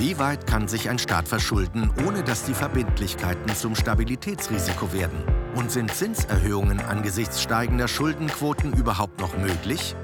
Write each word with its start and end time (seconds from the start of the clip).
Wie 0.00 0.18
weit 0.18 0.46
kann 0.46 0.66
sich 0.66 0.88
ein 0.88 0.98
Staat 0.98 1.28
verschulden, 1.28 1.92
ohne 2.06 2.24
dass 2.24 2.44
die 2.44 2.54
Verbindlichkeiten 2.54 3.54
zum 3.54 3.74
Stabilitätsrisiko 3.74 4.94
werden? 4.94 5.22
Und 5.56 5.70
sind 5.70 5.92
Zinserhöhungen 5.92 6.80
angesichts 6.80 7.42
steigender 7.42 7.86
Schuldenquoten 7.86 8.72
überhaupt 8.72 9.20
noch 9.20 9.36
möglich? 9.36 9.94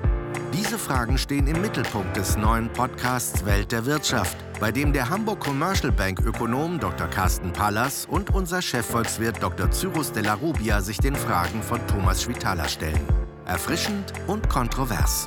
Diese 0.52 0.78
Fragen 0.78 1.16
stehen 1.16 1.46
im 1.46 1.62
Mittelpunkt 1.62 2.14
des 2.14 2.36
neuen 2.36 2.70
Podcasts 2.74 3.46
Welt 3.46 3.72
der 3.72 3.86
Wirtschaft, 3.86 4.36
bei 4.60 4.70
dem 4.70 4.92
der 4.92 5.08
Hamburg 5.08 5.40
Commercial 5.40 5.92
Bank 5.92 6.20
Ökonom 6.20 6.78
Dr. 6.78 7.06
Carsten 7.08 7.54
Pallas 7.54 8.04
und 8.04 8.34
unser 8.34 8.60
Chefvolkswirt 8.60 9.42
Dr. 9.42 9.70
Cyrus 9.70 10.12
Della 10.12 10.34
Rubia 10.34 10.82
sich 10.82 10.98
den 10.98 11.16
Fragen 11.16 11.62
von 11.62 11.80
Thomas 11.86 12.22
Schwitaler 12.22 12.68
stellen. 12.68 13.00
Erfrischend 13.46 14.12
und 14.26 14.46
kontrovers. 14.50 15.26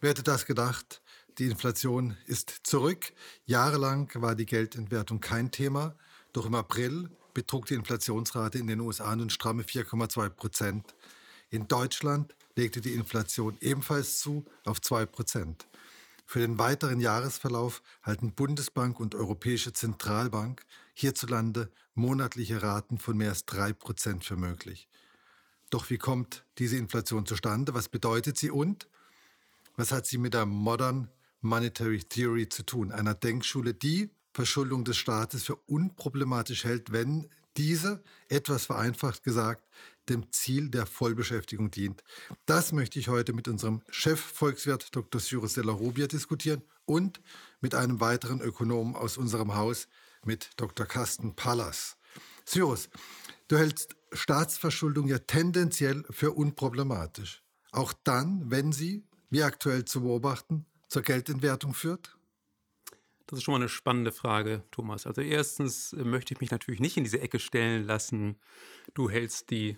Wer 0.00 0.10
hätte 0.10 0.24
das 0.24 0.44
gedacht? 0.44 1.00
Die 1.38 1.46
Inflation 1.46 2.16
ist 2.26 2.50
zurück. 2.64 3.12
Jahrelang 3.46 4.10
war 4.14 4.34
die 4.34 4.44
Geldentwertung 4.44 5.20
kein 5.20 5.52
Thema. 5.52 5.94
Doch 6.32 6.46
im 6.46 6.56
April 6.56 7.10
betrug 7.32 7.66
die 7.66 7.74
Inflationsrate 7.74 8.58
in 8.58 8.66
den 8.66 8.80
USA 8.80 9.14
nun 9.14 9.30
stramme 9.30 9.62
4,2 9.62 10.30
Prozent. 10.30 10.96
In 11.50 11.68
Deutschland 11.68 12.34
legte 12.56 12.80
die 12.80 12.94
Inflation 12.94 13.56
ebenfalls 13.60 14.18
zu 14.18 14.44
auf 14.64 14.80
2 14.80 15.06
Prozent. 15.06 15.68
Für 16.26 16.40
den 16.40 16.58
weiteren 16.58 16.98
Jahresverlauf 16.98 17.82
halten 18.02 18.32
Bundesbank 18.32 18.98
und 18.98 19.14
Europäische 19.14 19.72
Zentralbank 19.72 20.62
hierzulande 20.92 21.70
monatliche 21.94 22.62
Raten 22.62 22.98
von 22.98 23.16
mehr 23.16 23.30
als 23.30 23.46
3 23.46 23.74
Prozent 23.74 24.24
für 24.24 24.36
möglich. 24.36 24.88
Doch 25.70 25.88
wie 25.88 25.98
kommt 25.98 26.44
diese 26.58 26.76
Inflation 26.76 27.26
zustande? 27.26 27.74
Was 27.74 27.88
bedeutet 27.88 28.36
sie 28.36 28.50
und 28.50 28.88
was 29.76 29.92
hat 29.92 30.04
sie 30.06 30.18
mit 30.18 30.34
der 30.34 30.44
Modern 30.44 31.08
Monetary 31.40 32.00
Theory 32.00 32.48
zu 32.48 32.64
tun? 32.64 32.92
Einer 32.92 33.14
Denkschule, 33.14 33.74
die 33.74 34.10
Verschuldung 34.32 34.84
des 34.84 34.96
Staates 34.96 35.44
für 35.44 35.56
unproblematisch 35.56 36.64
hält, 36.64 36.92
wenn 36.92 37.28
diese, 37.56 38.02
etwas 38.28 38.66
vereinfacht 38.66 39.24
gesagt, 39.24 39.64
dem 40.08 40.30
Ziel 40.32 40.70
der 40.70 40.86
Vollbeschäftigung 40.86 41.70
dient. 41.70 42.02
Das 42.46 42.72
möchte 42.72 42.98
ich 42.98 43.08
heute 43.08 43.32
mit 43.32 43.48
unserem 43.48 43.82
Chefvolkswirt 43.90 44.94
Dr. 44.94 45.20
Cyrus 45.20 45.54
de 45.54 45.64
la 45.64 45.72
Rubia 45.72 46.06
diskutieren 46.06 46.62
und 46.84 47.20
mit 47.60 47.74
einem 47.74 48.00
weiteren 48.00 48.40
Ökonomen 48.40 48.94
aus 48.94 49.18
unserem 49.18 49.54
Haus, 49.54 49.88
mit 50.24 50.50
Dr. 50.56 50.86
Carsten 50.86 51.34
Pallas. 51.34 51.96
Cyrus, 52.44 52.88
du 53.48 53.56
hältst 53.56 53.96
Staatsverschuldung 54.12 55.06
ja 55.06 55.18
tendenziell 55.18 56.04
für 56.10 56.32
unproblematisch. 56.32 57.42
Auch 57.72 57.92
dann, 58.04 58.50
wenn 58.50 58.72
sie, 58.72 59.04
wie 59.30 59.42
aktuell 59.42 59.84
zu 59.84 60.02
beobachten, 60.02 60.64
zur 60.88 61.02
Geldentwertung 61.02 61.74
führt? 61.74 62.18
Das 63.28 63.38
ist 63.38 63.44
schon 63.44 63.52
mal 63.52 63.60
eine 63.60 63.68
spannende 63.68 64.10
Frage, 64.10 64.64
Thomas. 64.70 65.06
Also 65.06 65.20
erstens 65.20 65.92
äh, 65.92 66.02
möchte 66.02 66.32
ich 66.32 66.40
mich 66.40 66.50
natürlich 66.50 66.80
nicht 66.80 66.96
in 66.96 67.04
diese 67.04 67.20
Ecke 67.20 67.38
stellen 67.38 67.84
lassen, 67.84 68.36
du 68.94 69.10
hältst 69.10 69.50
die 69.50 69.76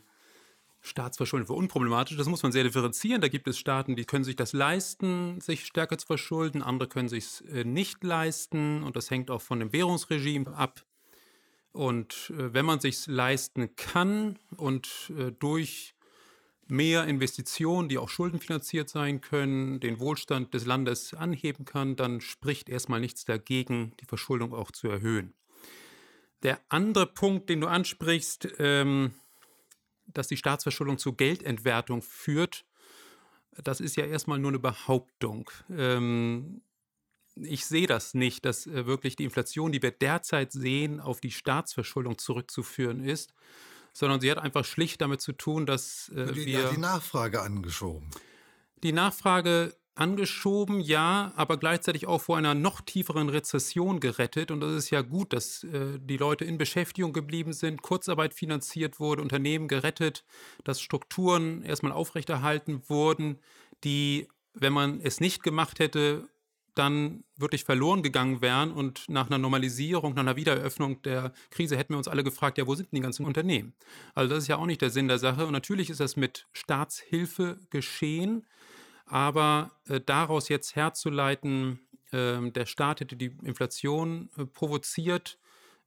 Staatsverschuldung 0.82 1.48
für 1.48 1.54
unproblematisch. 1.54 2.16
Das 2.16 2.28
muss 2.28 2.42
man 2.42 2.52
sehr 2.52 2.64
differenzieren. 2.64 3.20
Da 3.20 3.28
gibt 3.28 3.48
es 3.48 3.58
Staaten, 3.58 3.96
die 3.96 4.06
können 4.06 4.24
sich 4.24 4.36
das 4.36 4.54
leisten, 4.54 5.40
sich 5.40 5.66
stärker 5.66 5.98
zu 5.98 6.06
verschulden. 6.06 6.62
Andere 6.62 6.88
können 6.88 7.08
sich 7.08 7.24
es 7.24 7.40
äh, 7.42 7.64
nicht 7.64 8.02
leisten. 8.04 8.82
Und 8.84 8.96
das 8.96 9.10
hängt 9.10 9.30
auch 9.30 9.42
von 9.42 9.58
dem 9.58 9.72
Währungsregime 9.72 10.54
ab. 10.54 10.86
Und 11.72 12.32
äh, 12.36 12.54
wenn 12.54 12.64
man 12.64 12.80
sich 12.80 13.06
leisten 13.08 13.74
kann 13.74 14.38
und 14.56 15.12
durch 15.40 15.94
mehr 16.70 17.04
Investitionen, 17.04 17.88
die 17.88 17.98
auch 17.98 18.08
schuldenfinanziert 18.08 18.88
sein 18.88 19.20
können, 19.20 19.80
den 19.80 20.00
Wohlstand 20.00 20.54
des 20.54 20.66
Landes 20.66 21.14
anheben 21.14 21.64
kann, 21.64 21.96
dann 21.96 22.20
spricht 22.20 22.68
erstmal 22.68 23.00
nichts 23.00 23.24
dagegen, 23.24 23.92
die 24.00 24.06
Verschuldung 24.06 24.54
auch 24.54 24.70
zu 24.70 24.88
erhöhen. 24.88 25.34
Der 26.42 26.60
andere 26.68 27.06
Punkt, 27.06 27.50
den 27.50 27.60
du 27.60 27.66
ansprichst, 27.66 28.48
ähm, 28.58 29.12
dass 30.06 30.28
die 30.28 30.36
Staatsverschuldung 30.36 30.98
zu 30.98 31.12
Geldentwertung 31.12 32.02
führt, 32.02 32.64
das 33.62 33.80
ist 33.80 33.96
ja 33.96 34.06
erstmal 34.06 34.38
nur 34.38 34.50
eine 34.50 34.58
Behauptung. 34.58 35.50
Ähm, 35.70 36.62
ich 37.36 37.66
sehe 37.66 37.86
das 37.86 38.14
nicht, 38.14 38.44
dass 38.44 38.66
äh, 38.66 38.86
wirklich 38.86 39.16
die 39.16 39.24
Inflation, 39.24 39.72
die 39.72 39.82
wir 39.82 39.90
derzeit 39.90 40.52
sehen, 40.52 41.00
auf 41.00 41.20
die 41.20 41.30
Staatsverschuldung 41.30 42.18
zurückzuführen 42.18 43.04
ist, 43.04 43.34
sondern 43.92 44.20
sie 44.20 44.30
hat 44.30 44.38
einfach 44.38 44.64
schlicht 44.64 45.00
damit 45.00 45.20
zu 45.20 45.32
tun, 45.32 45.66
dass 45.66 46.10
äh, 46.10 46.32
die, 46.32 46.46
wir... 46.46 46.70
Die 46.70 46.80
Nachfrage 46.80 47.42
angeschoben. 47.42 48.10
Die 48.82 48.92
Nachfrage 48.92 49.74
angeschoben, 49.94 50.80
ja, 50.80 51.32
aber 51.36 51.58
gleichzeitig 51.58 52.06
auch 52.06 52.22
vor 52.22 52.38
einer 52.38 52.54
noch 52.54 52.80
tieferen 52.80 53.28
Rezession 53.28 54.00
gerettet. 54.00 54.50
Und 54.50 54.60
das 54.60 54.72
ist 54.72 54.90
ja 54.90 55.02
gut, 55.02 55.32
dass 55.32 55.62
äh, 55.64 55.98
die 56.00 56.16
Leute 56.16 56.44
in 56.44 56.58
Beschäftigung 56.58 57.12
geblieben 57.12 57.52
sind, 57.52 57.82
Kurzarbeit 57.82 58.32
finanziert 58.32 58.98
wurde, 58.98 59.20
Unternehmen 59.20 59.68
gerettet, 59.68 60.24
dass 60.64 60.80
Strukturen 60.80 61.62
erstmal 61.62 61.92
aufrechterhalten 61.92 62.82
wurden, 62.88 63.38
die, 63.84 64.28
wenn 64.54 64.72
man 64.72 65.00
es 65.02 65.20
nicht 65.20 65.42
gemacht 65.42 65.78
hätte, 65.78 66.28
dann 66.74 67.24
wirklich 67.36 67.64
verloren 67.64 68.02
gegangen 68.02 68.40
wären 68.40 68.72
und 68.72 69.08
nach 69.08 69.26
einer 69.26 69.38
Normalisierung, 69.38 70.14
nach 70.14 70.22
einer 70.22 70.36
Wiedereröffnung 70.36 71.02
der 71.02 71.32
Krise 71.50 71.76
hätten 71.76 71.94
wir 71.94 71.98
uns 71.98 72.08
alle 72.08 72.24
gefragt, 72.24 72.58
ja, 72.58 72.66
wo 72.66 72.74
sind 72.74 72.92
denn 72.92 72.96
die 72.96 73.02
ganzen 73.02 73.26
Unternehmen? 73.26 73.74
Also 74.14 74.34
das 74.34 74.44
ist 74.44 74.48
ja 74.48 74.56
auch 74.56 74.66
nicht 74.66 74.82
der 74.82 74.90
Sinn 74.90 75.08
der 75.08 75.18
Sache. 75.18 75.46
Und 75.46 75.52
natürlich 75.52 75.90
ist 75.90 76.00
das 76.00 76.16
mit 76.16 76.46
Staatshilfe 76.52 77.58
geschehen. 77.70 78.46
Aber 79.06 79.72
äh, 79.88 80.00
daraus 80.00 80.48
jetzt 80.48 80.76
herzuleiten, 80.76 81.80
äh, 82.12 82.50
der 82.50 82.66
Staat 82.66 83.00
hätte 83.00 83.16
die 83.16 83.36
Inflation 83.42 84.30
äh, 84.36 84.46
provoziert 84.46 85.38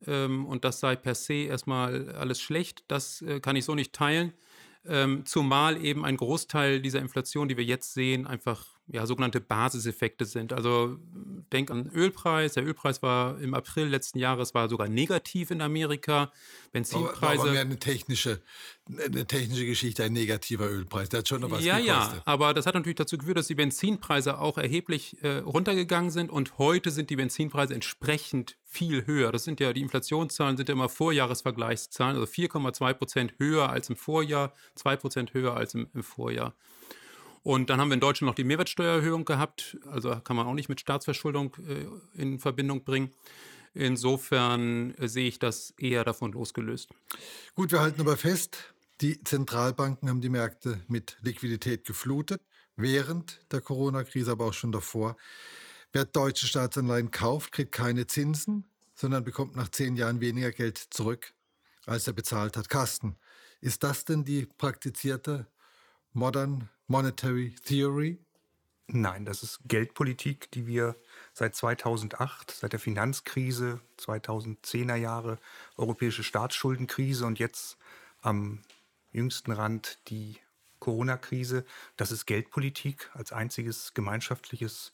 ähm, 0.08 0.46
und 0.46 0.66
das 0.66 0.80
sei 0.80 0.96
per 0.96 1.16
se 1.16 1.46
erstmal 1.46 2.10
alles 2.12 2.42
schlecht, 2.42 2.84
das 2.88 3.22
äh, 3.22 3.40
kann 3.40 3.56
ich 3.56 3.66
so 3.66 3.76
nicht 3.76 3.94
teilen. 3.94 4.34
Ähm, 4.86 5.26
zumal 5.26 5.84
eben 5.84 6.04
ein 6.04 6.18
Großteil 6.18 6.82
dieser 6.82 7.00
Inflation, 7.00 7.48
die 7.48 7.56
wir 7.56 7.64
jetzt 7.64 7.94
sehen, 7.94 8.28
einfach 8.28 8.73
ja, 8.88 9.06
sogenannte 9.06 9.40
Basiseffekte 9.40 10.26
sind. 10.26 10.52
Also 10.52 10.98
denk 11.54 11.72
an 11.72 11.90
Ölpreis. 11.94 12.54
Der 12.54 12.66
Ölpreis 12.66 13.02
war 13.02 13.40
im 13.40 13.54
April 13.54 13.88
letzten 13.88 14.20
Jahres 14.20 14.54
war 14.54 14.68
sogar 14.68 14.90
negativ 14.90 15.52
in 15.52 15.62
Amerika. 15.62 16.32
Benzinpreise. 16.74 17.42
Aber, 17.42 17.52
aber 17.52 17.60
eine 17.60 17.80
technische, 17.80 18.42
eine 18.88 19.26
technische 19.26 19.66
Geschichte, 19.66 20.04
ein 20.04 20.12
negativer 20.14 20.70
Ölpreis. 20.70 21.08
Der 21.10 21.20
hat 21.20 21.28
schon 21.30 21.42
noch 21.42 21.52
was 21.52 21.64
ja, 21.64 21.80
gekostet. 21.80 22.16
Ja, 22.16 22.22
aber 22.26 22.54
das 22.54 22.66
hat 22.66 22.76
natürlich 22.76 22.98
dazu 22.98 23.18
geführt, 23.18 23.38
dass 23.38 23.48
die 23.48 23.56
Benzinpreise 23.56 24.40
auch 24.40 24.58
erheblich 24.58 25.24
äh, 25.24 25.38
runtergegangen 25.38 26.12
sind 26.12 26.30
und 26.30 26.58
heute 26.58 26.92
sind 26.92 27.10
die 27.10 27.16
Benzinpreise 27.16 27.74
entsprechend 27.74 28.58
viel 28.66 29.06
höher. 29.06 29.32
Das 29.32 29.46
sind 29.46 29.60
ja, 29.62 29.72
die 29.72 29.82
Inflationszahlen 29.82 30.58
sind 30.58 30.68
ja 30.68 30.74
immer 30.74 30.90
Vorjahresvergleichszahlen, 30.90 32.18
also 32.18 32.30
4,2 32.30 32.94
Prozent 32.94 33.34
höher 33.38 33.70
als 33.70 33.90
im 33.90 33.96
Vorjahr, 33.96 34.54
2 34.76 34.96
Prozent 34.98 35.34
höher 35.34 35.56
als 35.56 35.74
im, 35.74 35.88
im 35.94 36.04
Vorjahr. 36.04 36.54
Und 37.44 37.70
dann 37.70 37.80
haben 37.80 37.90
wir 37.90 37.96
in 37.96 38.00
Deutschland 38.00 38.30
noch 38.30 38.36
die 38.36 38.46
Mehrwertsteuererhöhung 38.46 39.26
gehabt. 39.26 39.78
Also 39.92 40.16
kann 40.22 40.36
man 40.36 40.48
auch 40.48 40.54
nicht 40.54 40.70
mit 40.70 40.80
Staatsverschuldung 40.80 41.56
äh, 41.68 42.22
in 42.22 42.40
Verbindung 42.40 42.84
bringen. 42.84 43.14
Insofern 43.74 44.96
äh, 44.96 45.08
sehe 45.08 45.28
ich 45.28 45.40
das 45.40 45.72
eher 45.78 46.06
davon 46.06 46.32
losgelöst. 46.32 46.90
Gut, 47.56 47.72
wir 47.72 47.82
halten 47.82 48.02
aber 48.02 48.16
fest, 48.18 48.74
die 49.02 49.22
Zentralbanken 49.24 50.10
haben 50.10 50.22
die 50.22 50.30
Märkte 50.30 50.82
mit 50.88 51.18
Liquidität 51.22 51.86
geflutet, 51.86 52.42
während 52.76 53.42
der 53.52 53.60
Corona-Krise, 53.60 54.32
aber 54.32 54.46
auch 54.46 54.54
schon 54.54 54.72
davor. 54.72 55.18
Wer 55.92 56.06
deutsche 56.06 56.48
Staatsanleihen 56.48 57.12
kauft, 57.12 57.52
kriegt 57.52 57.74
keine 57.74 58.08
Zinsen, 58.08 58.66
sondern 58.96 59.24
bekommt 59.24 59.56
nach 59.56 59.70
zehn 59.70 59.96
Jahren 59.96 60.22
weniger 60.22 60.52
Geld 60.52 60.78
zurück, 60.78 61.34
als 61.86 62.08
er 62.08 62.14
bezahlt 62.14 62.56
hat. 62.56 62.70
Carsten, 62.70 63.18
ist 63.60 63.84
das 63.84 64.06
denn 64.06 64.24
die 64.24 64.46
praktizierte 64.46 65.48
Modern 66.14 66.70
Monetary 66.88 67.56
Theory? 67.66 68.20
Nein, 68.88 69.26
das 69.26 69.44
ist 69.44 69.60
Geldpolitik, 69.66 70.52
die 70.52 70.68
wir 70.68 70.96
seit 71.34 71.56
2008, 71.56 72.52
seit 72.52 72.74
der 72.74 72.80
Finanzkrise, 72.80 73.80
2010er 73.98 74.96
Jahre, 74.96 75.40
europäische 75.78 76.24
Staatsschuldenkrise 76.24 77.26
und 77.26 77.40
jetzt 77.40 77.78
am 78.22 78.62
jüngsten 79.12 79.52
Rand 79.52 80.00
die 80.10 80.38
Corona-Krise. 80.80 81.66
Das 81.96 82.12
ist 82.12 82.26
Geldpolitik 82.26 83.10
als 83.14 83.32
einziges 83.32 83.94
gemeinschaftliches 83.94 84.92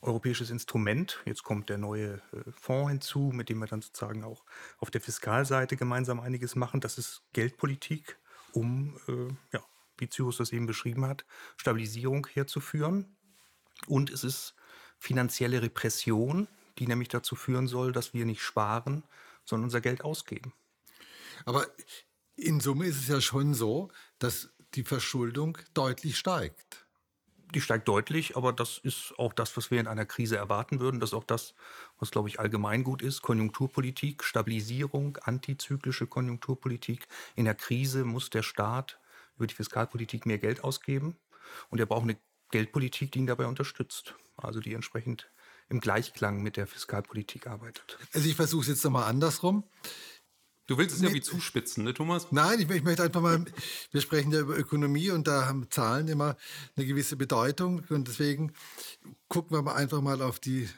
europäisches 0.00 0.50
Instrument. 0.50 1.20
Jetzt 1.24 1.44
kommt 1.44 1.68
der 1.68 1.78
neue 1.78 2.14
äh, 2.32 2.50
Fonds 2.60 2.90
hinzu, 2.90 3.30
mit 3.32 3.48
dem 3.48 3.58
wir 3.60 3.66
dann 3.66 3.82
sozusagen 3.82 4.24
auch 4.24 4.44
auf 4.78 4.90
der 4.90 5.00
Fiskalseite 5.00 5.76
gemeinsam 5.76 6.18
einiges 6.18 6.56
machen. 6.56 6.80
Das 6.80 6.98
ist 6.98 7.22
Geldpolitik, 7.32 8.18
um 8.52 8.98
äh, 9.06 9.32
ja, 9.52 9.62
wie 10.02 10.10
Cyrus 10.10 10.36
das 10.36 10.52
eben 10.52 10.66
beschrieben 10.66 11.06
hat, 11.06 11.24
Stabilisierung 11.56 12.26
herzuführen. 12.26 13.16
Und 13.86 14.10
es 14.10 14.24
ist 14.24 14.54
finanzielle 14.98 15.62
Repression, 15.62 16.48
die 16.78 16.86
nämlich 16.86 17.08
dazu 17.08 17.34
führen 17.36 17.68
soll, 17.68 17.92
dass 17.92 18.12
wir 18.12 18.26
nicht 18.26 18.42
sparen, 18.42 19.04
sondern 19.44 19.64
unser 19.64 19.80
Geld 19.80 20.04
ausgeben. 20.04 20.52
Aber 21.44 21.66
in 22.36 22.60
Summe 22.60 22.86
ist 22.86 22.98
es 22.98 23.08
ja 23.08 23.20
schon 23.20 23.54
so, 23.54 23.90
dass 24.18 24.50
die 24.74 24.84
Verschuldung 24.84 25.58
deutlich 25.74 26.18
steigt. 26.18 26.86
Die 27.54 27.60
steigt 27.60 27.86
deutlich, 27.86 28.36
aber 28.36 28.52
das 28.52 28.78
ist 28.78 29.12
auch 29.18 29.34
das, 29.34 29.54
was 29.58 29.70
wir 29.70 29.78
in 29.78 29.86
einer 29.86 30.06
Krise 30.06 30.36
erwarten 30.36 30.80
würden. 30.80 31.00
Das 31.00 31.10
ist 31.10 31.14
auch 31.14 31.24
das, 31.24 31.54
was, 31.98 32.10
glaube 32.10 32.30
ich, 32.30 32.40
allgemein 32.40 32.82
gut 32.82 33.02
ist. 33.02 33.20
Konjunkturpolitik, 33.20 34.24
Stabilisierung, 34.24 35.18
antizyklische 35.18 36.06
Konjunkturpolitik. 36.06 37.06
In 37.36 37.44
der 37.44 37.54
Krise 37.54 38.04
muss 38.04 38.30
der 38.30 38.42
Staat 38.42 38.98
über 39.36 39.46
die 39.46 39.54
Fiskalpolitik 39.54 40.26
mehr 40.26 40.38
Geld 40.38 40.64
ausgeben. 40.64 41.16
Und 41.70 41.80
er 41.80 41.86
braucht 41.86 42.04
eine 42.04 42.18
Geldpolitik, 42.50 43.12
die 43.12 43.20
ihn 43.20 43.26
dabei 43.26 43.46
unterstützt. 43.46 44.14
Also 44.36 44.60
die 44.60 44.74
entsprechend 44.74 45.30
im 45.68 45.80
Gleichklang 45.80 46.42
mit 46.42 46.56
der 46.56 46.66
Fiskalpolitik 46.66 47.46
arbeitet. 47.46 47.98
Also 48.12 48.28
ich 48.28 48.36
versuche 48.36 48.62
es 48.62 48.68
jetzt 48.68 48.84
nochmal 48.84 49.04
andersrum. 49.04 49.64
Du 50.66 50.78
willst 50.78 50.94
es 50.94 51.02
irgendwie 51.02 51.22
zuspitzen, 51.22 51.82
ne, 51.84 51.92
Thomas? 51.92 52.30
Nein, 52.30 52.60
ich, 52.60 52.70
ich, 52.70 52.84
möchte 52.84 53.02
einfach 53.02 53.20
mal, 53.20 53.44
wir 53.90 54.00
sprechen 54.00 54.30
ja 54.30 54.40
über 54.40 54.56
Ökonomie 54.56 55.10
und 55.10 55.26
da 55.26 55.46
haben 55.46 55.68
Zahlen 55.70 56.06
immer 56.06 56.36
eine 56.76 56.86
gewisse 56.86 57.16
Bedeutung 57.16 57.84
und 57.88 58.06
deswegen 58.06 58.52
gucken 59.28 59.56
wir 59.56 59.62
mal 59.62 59.74
einfach 59.74 60.00
mal 60.00 60.22
auf 60.22 60.38
die 60.38 60.68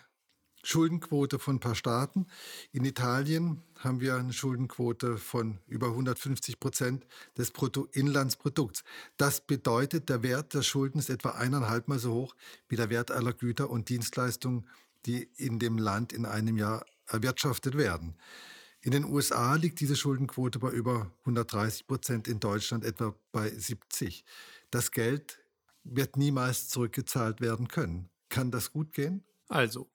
Schuldenquote 0.65 1.39
von 1.39 1.57
ein 1.57 1.61
paar 1.61 1.75
Staaten. 1.75 2.27
In 2.73 2.85
Italien 2.85 3.63
haben 3.79 4.01
wir 4.01 4.17
eine 4.17 4.33
Schuldenquote 4.33 5.19
von 5.19 5.59
über 5.67 5.89
150 5.89 6.59
Prozent 6.59 7.07
des 7.37 7.51
Bruttoinlandsprodukts. 7.51 8.83
Das 9.19 9.43
bedeutet, 9.43 10.09
der 10.09 10.23
Wert 10.23 10.55
der 10.55 10.63
Schulden 10.63 10.99
ist 10.99 11.11
etwa 11.11 11.31
eineinhalb 11.31 11.87
Mal 11.89 11.99
so 11.99 12.15
hoch 12.15 12.35
wie 12.69 12.77
der 12.77 12.89
Wert 12.89 13.11
aller 13.11 13.35
Güter 13.35 13.69
und 13.69 13.91
Dienstleistungen, 13.91 14.67
die 15.05 15.29
in 15.37 15.59
dem 15.59 15.77
Land 15.77 16.15
in 16.15 16.25
einem 16.25 16.57
Jahr 16.57 16.87
erwirtschaftet 17.07 17.77
werden. 17.77 18.17
In 18.81 18.91
den 18.91 19.05
USA 19.05 19.55
liegt 19.57 19.81
diese 19.81 19.97
Schuldenquote 19.97 20.59
bei 20.59 20.71
über 20.71 21.11
130 21.21 21.87
Prozent, 21.87 22.27
in 22.27 22.41
Deutschland 22.41 22.85
etwa 22.85 23.15
bei 23.33 23.51
70. 23.51 24.25
Das 24.71 24.91
Geld 24.91 25.39
wird 25.85 26.17
niemals 26.17 26.69
zurückgezahlt 26.69 27.43
werden 27.43 27.69
können. 27.69 28.09
Kann 28.31 28.51
das 28.51 28.73
gut 28.73 28.93
gehen? 28.95 29.25
Also, 29.49 29.89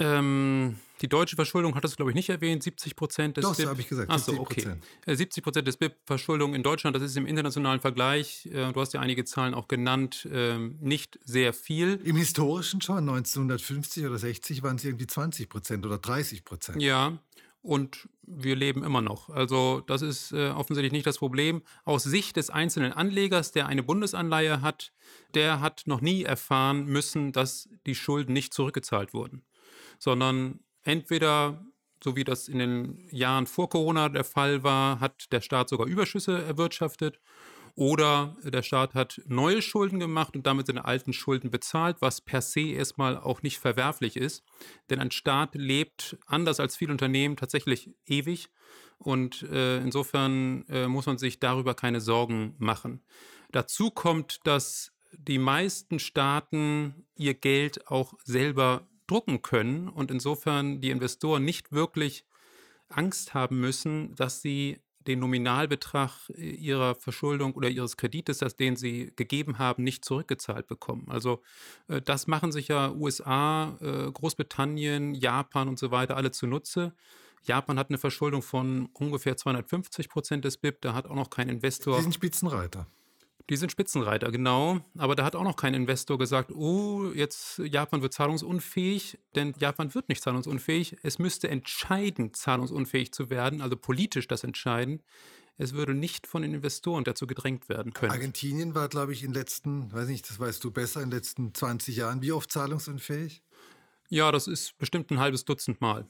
ähm, 0.00 0.76
die 1.00 1.08
deutsche 1.08 1.36
Verschuldung 1.36 1.74
hat 1.74 1.84
das, 1.84 1.96
glaube 1.96 2.10
ich, 2.10 2.14
nicht 2.14 2.28
erwähnt. 2.28 2.62
70 2.62 2.94
Prozent 2.96 3.36
des 3.36 3.44
Doch, 3.44 3.56
BIP. 3.56 3.66
habe 3.66 3.80
ich 3.80 3.88
gesagt. 3.88 4.10
Achso, 4.10 4.38
okay. 4.38 4.74
70 5.06 5.38
äh, 5.38 5.42
Prozent 5.42 5.68
des 5.68 5.76
BIP-Verschuldung 5.76 6.54
in 6.54 6.62
Deutschland, 6.62 6.94
das 6.94 7.02
ist 7.02 7.16
im 7.16 7.26
internationalen 7.26 7.80
Vergleich, 7.80 8.46
äh, 8.46 8.72
du 8.72 8.80
hast 8.80 8.92
ja 8.92 9.00
einige 9.00 9.24
Zahlen 9.24 9.54
auch 9.54 9.68
genannt, 9.68 10.28
äh, 10.30 10.58
nicht 10.58 11.18
sehr 11.24 11.52
viel. 11.52 12.00
Im 12.04 12.16
historischen 12.16 12.80
schon, 12.80 13.08
1950 13.08 14.06
oder 14.06 14.18
60 14.18 14.62
waren 14.62 14.76
es 14.76 14.84
irgendwie 14.84 15.06
20 15.06 15.48
Prozent 15.48 15.86
oder 15.86 15.98
30 15.98 16.44
Prozent. 16.44 16.82
Ja, 16.82 17.18
und 17.62 18.08
wir 18.22 18.56
leben 18.56 18.84
immer 18.84 19.02
noch. 19.02 19.28
Also 19.28 19.80
das 19.86 20.02
ist 20.02 20.32
äh, 20.32 20.50
offensichtlich 20.50 20.92
nicht 20.92 21.06
das 21.06 21.18
Problem. 21.18 21.62
Aus 21.84 22.04
Sicht 22.04 22.36
des 22.36 22.48
einzelnen 22.48 22.92
Anlegers, 22.92 23.52
der 23.52 23.66
eine 23.66 23.82
Bundesanleihe 23.82 24.62
hat, 24.62 24.92
der 25.34 25.60
hat 25.60 25.82
noch 25.86 26.00
nie 26.00 26.22
erfahren 26.22 26.86
müssen, 26.86 27.32
dass 27.32 27.68
die 27.86 27.94
Schulden 27.94 28.32
nicht 28.32 28.54
zurückgezahlt 28.54 29.12
wurden, 29.12 29.42
sondern 30.00 30.58
entweder 30.82 31.64
so 32.02 32.16
wie 32.16 32.24
das 32.24 32.48
in 32.48 32.58
den 32.58 32.98
Jahren 33.10 33.46
vor 33.46 33.68
Corona 33.68 34.08
der 34.08 34.24
Fall 34.24 34.62
war, 34.62 35.00
hat 35.00 35.30
der 35.32 35.42
Staat 35.42 35.68
sogar 35.68 35.86
Überschüsse 35.86 36.42
erwirtschaftet 36.42 37.20
oder 37.74 38.36
der 38.42 38.62
Staat 38.62 38.94
hat 38.94 39.20
neue 39.26 39.62
Schulden 39.62 40.00
gemacht 40.00 40.34
und 40.34 40.46
damit 40.46 40.66
seine 40.66 40.84
alten 40.84 41.12
Schulden 41.12 41.50
bezahlt, 41.50 41.98
was 42.00 42.20
per 42.20 42.42
se 42.42 42.72
erstmal 42.72 43.16
auch 43.16 43.42
nicht 43.42 43.58
verwerflich 43.58 44.16
ist. 44.16 44.42
Denn 44.88 44.98
ein 44.98 45.10
Staat 45.10 45.54
lebt 45.54 46.18
anders 46.26 46.58
als 46.60 46.76
viele 46.76 46.92
Unternehmen 46.92 47.36
tatsächlich 47.36 47.90
ewig. 48.06 48.48
Und 48.98 49.42
äh, 49.44 49.78
insofern 49.78 50.66
äh, 50.68 50.88
muss 50.88 51.06
man 51.06 51.16
sich 51.16 51.40
darüber 51.40 51.74
keine 51.74 52.00
Sorgen 52.00 52.54
machen. 52.58 53.02
Dazu 53.50 53.90
kommt, 53.90 54.40
dass 54.44 54.92
die 55.12 55.38
meisten 55.38 55.98
Staaten 55.98 57.06
ihr 57.16 57.34
Geld 57.34 57.88
auch 57.88 58.14
selber 58.24 58.89
drucken 59.10 59.42
können 59.42 59.88
und 59.88 60.10
insofern 60.10 60.80
die 60.80 60.90
Investoren 60.90 61.44
nicht 61.44 61.72
wirklich 61.72 62.24
Angst 62.88 63.34
haben 63.34 63.60
müssen, 63.60 64.14
dass 64.14 64.42
sie 64.42 64.80
den 65.06 65.20
Nominalbetrag 65.20 66.10
äh, 66.30 66.50
ihrer 66.50 66.94
Verschuldung 66.94 67.54
oder 67.54 67.68
ihres 67.68 67.96
Kredites, 67.96 68.38
das 68.38 68.56
den 68.56 68.76
sie 68.76 69.12
gegeben 69.16 69.58
haben, 69.58 69.82
nicht 69.82 70.04
zurückgezahlt 70.04 70.66
bekommen. 70.66 71.06
Also 71.08 71.42
äh, 71.88 72.02
das 72.02 72.26
machen 72.26 72.52
sich 72.52 72.68
ja 72.68 72.92
USA, 72.92 73.76
äh, 73.80 74.10
Großbritannien, 74.10 75.14
Japan 75.14 75.68
und 75.68 75.78
so 75.78 75.90
weiter 75.90 76.16
alle 76.16 76.30
zunutze. 76.30 76.94
Japan 77.42 77.78
hat 77.78 77.88
eine 77.88 77.98
Verschuldung 77.98 78.42
von 78.42 78.90
ungefähr 78.92 79.36
250 79.36 80.10
Prozent 80.10 80.44
des 80.44 80.58
BIP. 80.58 80.82
Da 80.82 80.92
hat 80.92 81.06
auch 81.06 81.14
noch 81.14 81.30
kein 81.30 81.48
Investor. 81.48 81.96
Die 81.96 82.02
sind 82.02 82.14
Spitzenreiter. 82.14 82.86
Die 83.50 83.56
sind 83.56 83.72
Spitzenreiter, 83.72 84.30
genau. 84.30 84.80
Aber 84.96 85.16
da 85.16 85.24
hat 85.24 85.34
auch 85.34 85.42
noch 85.42 85.56
kein 85.56 85.74
Investor 85.74 86.18
gesagt, 86.18 86.52
oh, 86.52 87.10
jetzt 87.12 87.58
Japan 87.58 88.00
wird 88.00 88.14
zahlungsunfähig, 88.14 89.18
denn 89.34 89.54
Japan 89.58 89.92
wird 89.92 90.08
nicht 90.08 90.22
zahlungsunfähig. 90.22 90.98
Es 91.02 91.18
müsste 91.18 91.48
entscheidend 91.48 92.36
zahlungsunfähig 92.36 93.12
zu 93.12 93.28
werden, 93.28 93.60
also 93.60 93.76
politisch 93.76 94.28
das 94.28 94.44
entscheiden. 94.44 95.02
Es 95.58 95.74
würde 95.74 95.94
nicht 95.94 96.28
von 96.28 96.42
den 96.42 96.54
Investoren 96.54 97.02
dazu 97.02 97.26
gedrängt 97.26 97.68
werden 97.68 97.92
können. 97.92 98.12
Argentinien 98.12 98.76
war, 98.76 98.88
glaube 98.88 99.12
ich, 99.12 99.24
in 99.24 99.30
den 99.30 99.34
letzten, 99.34 99.92
weiß 99.92 100.06
nicht, 100.06 100.30
das 100.30 100.38
weißt 100.38 100.62
du 100.62 100.70
besser, 100.70 101.02
in 101.02 101.10
den 101.10 101.18
letzten 101.18 101.52
20 101.52 101.96
Jahren 101.96 102.22
wie 102.22 102.30
oft 102.30 102.52
zahlungsunfähig? 102.52 103.42
Ja, 104.08 104.30
das 104.30 104.46
ist 104.46 104.78
bestimmt 104.78 105.10
ein 105.10 105.18
halbes 105.18 105.44
Dutzend 105.44 105.80
Mal. 105.80 106.08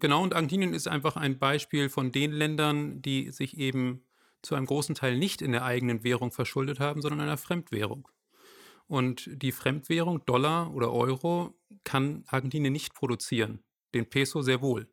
Genau, 0.00 0.22
und 0.22 0.34
Argentinien 0.34 0.72
ist 0.72 0.88
einfach 0.88 1.16
ein 1.16 1.38
Beispiel 1.38 1.90
von 1.90 2.12
den 2.12 2.32
Ländern, 2.32 3.02
die 3.02 3.30
sich 3.30 3.58
eben 3.58 4.02
zu 4.42 4.54
einem 4.54 4.66
großen 4.66 4.94
Teil 4.94 5.16
nicht 5.18 5.42
in 5.42 5.52
der 5.52 5.64
eigenen 5.64 6.04
Währung 6.04 6.32
verschuldet 6.32 6.80
haben, 6.80 7.02
sondern 7.02 7.20
in 7.20 7.26
einer 7.26 7.36
Fremdwährung. 7.36 8.08
Und 8.86 9.30
die 9.32 9.52
Fremdwährung, 9.52 10.24
Dollar 10.24 10.74
oder 10.74 10.92
Euro, 10.92 11.54
kann 11.84 12.24
Argentinien 12.26 12.72
nicht 12.72 12.94
produzieren, 12.94 13.62
den 13.94 14.08
Peso 14.08 14.42
sehr 14.42 14.62
wohl. 14.62 14.88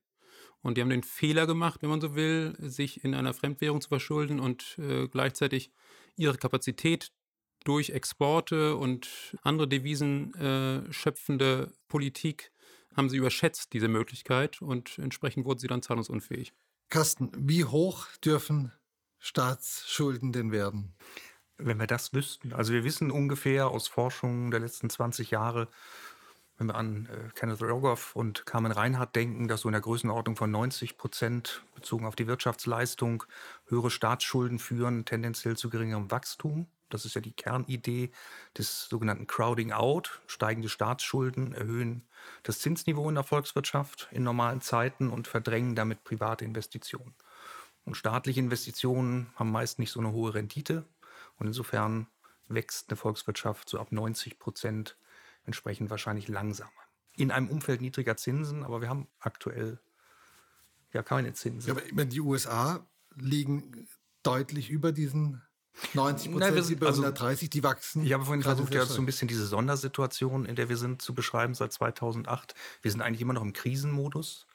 Und 0.61 0.77
die 0.77 0.81
haben 0.81 0.89
den 0.89 1.03
Fehler 1.03 1.47
gemacht, 1.47 1.81
wenn 1.81 1.89
man 1.89 2.01
so 2.01 2.15
will, 2.15 2.55
sich 2.59 3.03
in 3.03 3.15
einer 3.15 3.33
Fremdwährung 3.33 3.81
zu 3.81 3.89
verschulden 3.89 4.39
und 4.39 4.77
äh, 4.79 5.07
gleichzeitig 5.07 5.71
ihre 6.15 6.38
Kapazität 6.38 7.11
durch 7.63 7.89
Exporte 7.89 8.75
und 8.75 9.35
andere 9.44 9.67
Devisen 9.67 10.33
äh, 10.35 10.91
schöpfende 10.91 11.73
Politik 11.88 12.51
haben 12.95 13.09
sie 13.09 13.17
überschätzt, 13.17 13.73
diese 13.73 13.88
Möglichkeit, 13.88 14.61
und 14.61 14.97
entsprechend 14.97 15.45
wurden 15.45 15.59
sie 15.59 15.67
dann 15.67 15.83
zahlungsunfähig. 15.83 16.53
Carsten, 16.89 17.31
wie 17.38 17.65
hoch 17.65 18.07
dürfen 18.23 18.71
Staatsschulden 19.19 20.31
denn 20.31 20.52
werden? 20.52 20.94
Wenn 21.58 21.80
wir 21.80 21.88
das 21.88 22.14
wüssten, 22.14 22.54
also 22.54 22.74
wir 22.74 22.84
wissen 22.84 23.10
ungefähr 23.10 23.68
aus 23.69 23.88
Forschungen 23.88 24.52
der 24.52 24.60
letzten 24.60 24.90
20 24.90 25.31
Jahre, 25.31 25.68
wenn 26.57 26.68
wir 26.68 26.76
an 26.76 27.07
äh, 27.07 27.30
Kenneth 27.36 27.62
Rogoff 27.62 28.16
und 28.16 28.45
Carmen 28.45 28.71
Reinhardt 28.71 29.16
denken, 29.16 29.47
dass 29.47 29.62
so 29.62 29.69
in 29.69 29.74
der 29.74 29.81
Größenordnung 29.81 30.36
von 30.36 30.50
90 30.50 30.97
Prozent 30.97 31.64
bezogen 31.76 32.06
auf 32.06 32.16
die 32.16 32.28
Wirtschaftsleistung 32.28 33.24
höhere 33.68 33.92
Staatsschulden 33.92 34.59
führen, 34.59 35.06
tendenziell 35.06 35.56
zu 35.56 35.69
geringerem 35.69 36.09
Wachstum. 36.09 36.68
Das 36.90 37.06
ist 37.06 37.16
ja 37.16 37.21
die 37.21 37.33
Kernidee 37.33 38.12
des 38.57 38.88
sogenannten 38.88 39.28
Crowding 39.28 39.71
Out. 39.71 40.21
Steigende 40.26 40.69
Staatsschulden 40.69 41.54
erhöhen 41.54 42.07
das 42.44 42.59
Zinsniveau 42.59 43.09
in 43.09 43.16
der 43.16 43.24
Volkswirtschaft 43.24 44.07
in 44.12 44.24
normalen 44.24 44.62
Zeiten 44.62 45.09
und 45.09 45.28
verdrängen 45.28 45.76
damit 45.76 46.04
private 46.04 46.45
Investitionen. 46.45 47.14
Und 47.87 47.95
staatliche 47.95 48.41
Investitionen 48.41 49.27
haben 49.35 49.49
meist 49.49 49.79
nicht 49.79 49.91
so 49.91 50.01
eine 50.01 50.11
hohe 50.11 50.33
Rendite. 50.33 50.83
Und 51.37 51.47
insofern 51.47 52.07
wächst 52.49 52.89
eine 52.89 52.97
Volkswirtschaft 52.97 53.69
so 53.69 53.79
ab 53.79 53.94
90 53.94 54.39
Prozent 54.39 54.97
entsprechend 55.45 55.89
wahrscheinlich 55.89 56.27
langsamer. 56.27 56.69
In 57.15 57.31
einem 57.31 57.47
Umfeld 57.47 57.79
niedriger 57.79 58.17
Zinsen, 58.17 58.65
aber 58.65 58.81
wir 58.81 58.89
haben 58.89 59.07
aktuell 59.19 59.79
ja 60.91 61.01
keine 61.01 61.31
Zinsen. 61.31 61.75
Ja, 61.75 61.81
aber 61.91 62.03
die 62.03 62.19
USA 62.19 62.85
liegen 63.15 63.87
deutlich 64.21 64.69
über 64.69 64.91
diesen 64.91 65.41
90 65.94 66.33
Prozent, 66.33 66.69
über 66.69 66.87
also, 66.87 67.03
130, 67.03 67.49
die 67.49 67.63
wachsen. 67.63 68.03
Ich 68.03 68.11
habe 68.11 68.25
vorhin 68.25 68.44
versucht, 68.44 68.73
ja 68.73 68.85
so 68.85 69.01
ein 69.01 69.06
bisschen 69.06 69.29
diese 69.29 69.47
Sondersituation, 69.47 70.45
in 70.45 70.57
der 70.57 70.67
wir 70.67 70.75
sind, 70.75 71.01
zu 71.01 71.13
beschreiben 71.13 71.53
seit 71.53 71.71
2008. 71.71 72.53
Wir 72.81 72.91
sind 72.91 73.01
eigentlich 73.01 73.21
immer 73.21 73.33
noch 73.33 73.44
im 73.44 73.53
Krisenmodus. 73.53 74.45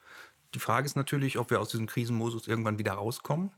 Die 0.53 0.59
Frage 0.59 0.85
ist 0.85 0.95
natürlich, 0.95 1.39
ob 1.39 1.49
wir 1.49 1.59
aus 1.59 1.69
diesem 1.69 1.87
Krisenmodus 1.87 2.47
irgendwann 2.47 2.77
wieder 2.77 2.93
rauskommen. 2.93 3.51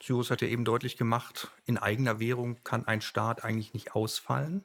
Cyrus 0.00 0.30
hat 0.30 0.40
ja 0.40 0.48
eben 0.48 0.64
deutlich 0.64 0.96
gemacht, 0.96 1.50
in 1.66 1.78
eigener 1.78 2.18
Währung 2.18 2.62
kann 2.64 2.86
ein 2.86 3.02
Staat 3.02 3.44
eigentlich 3.44 3.74
nicht 3.74 3.94
ausfallen. 3.94 4.64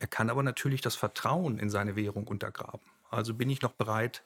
Er 0.00 0.08
kann 0.08 0.30
aber 0.30 0.42
natürlich 0.42 0.80
das 0.80 0.96
Vertrauen 0.96 1.58
in 1.58 1.70
seine 1.70 1.94
Währung 1.94 2.26
untergraben. 2.26 2.80
Also 3.10 3.34
bin 3.34 3.50
ich 3.50 3.62
noch 3.62 3.72
bereit, 3.72 4.22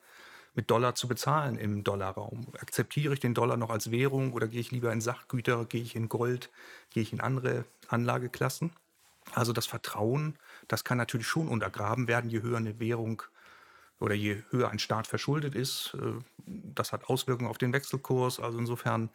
mit 0.54 0.70
Dollar 0.70 0.94
zu 0.94 1.08
bezahlen 1.08 1.58
im 1.58 1.84
Dollarraum? 1.84 2.46
Akzeptiere 2.60 3.12
ich 3.12 3.20
den 3.20 3.34
Dollar 3.34 3.56
noch 3.56 3.70
als 3.70 3.90
Währung 3.90 4.32
oder 4.32 4.48
gehe 4.48 4.60
ich 4.60 4.70
lieber 4.70 4.92
in 4.92 5.00
Sachgüter, 5.00 5.64
gehe 5.66 5.82
ich 5.82 5.96
in 5.96 6.08
Gold, 6.08 6.50
gehe 6.90 7.02
ich 7.02 7.12
in 7.12 7.20
andere 7.20 7.64
Anlageklassen? 7.88 8.72
Also 9.32 9.52
das 9.52 9.66
Vertrauen, 9.66 10.38
das 10.68 10.84
kann 10.84 10.98
natürlich 10.98 11.26
schon 11.26 11.48
untergraben 11.48 12.08
werden, 12.08 12.30
je 12.30 12.42
höher 12.42 12.58
eine 12.58 12.78
Währung 12.78 13.22
oder 14.00 14.14
je 14.14 14.42
höher 14.50 14.70
ein 14.70 14.78
Staat 14.78 15.06
verschuldet 15.06 15.54
ist. 15.54 15.94
Äh, 15.94 16.18
das 16.46 16.92
hat 16.92 17.04
Auswirkungen 17.04 17.48
auf 17.48 17.58
den 17.58 17.72
Wechselkurs. 17.72 18.40
Also 18.40 18.58
insofern, 18.58 19.10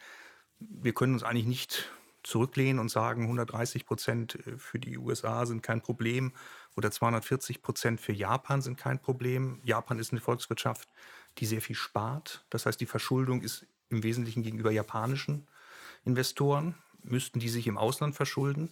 wir 0.58 0.92
können 0.92 1.14
uns 1.14 1.22
eigentlich 1.22 1.46
nicht 1.46 1.90
zurücklehnen 2.22 2.78
und 2.78 2.90
sagen, 2.90 3.22
130 3.22 3.86
Prozent 3.86 4.38
für 4.58 4.78
die 4.78 4.98
USA 4.98 5.46
sind 5.46 5.62
kein 5.62 5.80
Problem 5.80 6.32
oder 6.76 6.90
240 6.90 7.62
Prozent 7.62 8.00
für 8.00 8.12
Japan 8.12 8.60
sind 8.60 8.76
kein 8.76 9.00
Problem. 9.00 9.60
Japan 9.64 9.98
ist 9.98 10.12
eine 10.12 10.20
Volkswirtschaft, 10.20 10.88
die 11.38 11.46
sehr 11.46 11.62
viel 11.62 11.76
spart. 11.76 12.44
Das 12.50 12.66
heißt, 12.66 12.80
die 12.80 12.86
Verschuldung 12.86 13.40
ist 13.42 13.66
im 13.88 14.02
Wesentlichen 14.02 14.42
gegenüber 14.42 14.70
japanischen 14.70 15.48
Investoren. 16.04 16.74
Müssten 17.02 17.40
die 17.40 17.48
sich 17.48 17.66
im 17.66 17.78
Ausland 17.78 18.14
verschulden, 18.14 18.70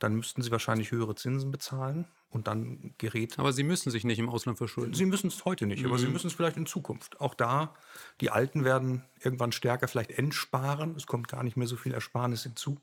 dann 0.00 0.16
müssten 0.16 0.42
sie 0.42 0.50
wahrscheinlich 0.50 0.90
höhere 0.90 1.14
Zinsen 1.14 1.50
bezahlen 1.50 2.06
und 2.30 2.46
dann 2.46 2.94
gerät. 2.98 3.38
Aber 3.38 3.52
sie 3.52 3.62
müssen 3.62 3.90
sich 3.90 4.04
nicht 4.04 4.18
im 4.18 4.28
Ausland 4.28 4.58
verschulden. 4.58 4.94
Sie 4.94 5.04
müssen 5.04 5.28
es 5.28 5.44
heute 5.44 5.66
nicht, 5.66 5.82
mhm. 5.82 5.88
aber 5.88 5.98
sie 5.98 6.06
mhm. 6.06 6.14
müssen 6.14 6.26
es 6.28 6.32
vielleicht 6.32 6.56
in 6.56 6.66
Zukunft. 6.66 7.20
Auch 7.20 7.34
da, 7.34 7.74
die 8.20 8.30
Alten 8.30 8.64
werden 8.64 9.04
irgendwann 9.20 9.52
stärker 9.52 9.88
vielleicht 9.88 10.10
entsparen. 10.10 10.96
Es 10.96 11.06
kommt 11.06 11.28
gar 11.28 11.42
nicht 11.42 11.56
mehr 11.56 11.66
so 11.66 11.76
viel 11.76 11.92
Ersparnis 11.92 12.42
hinzu. 12.42 12.80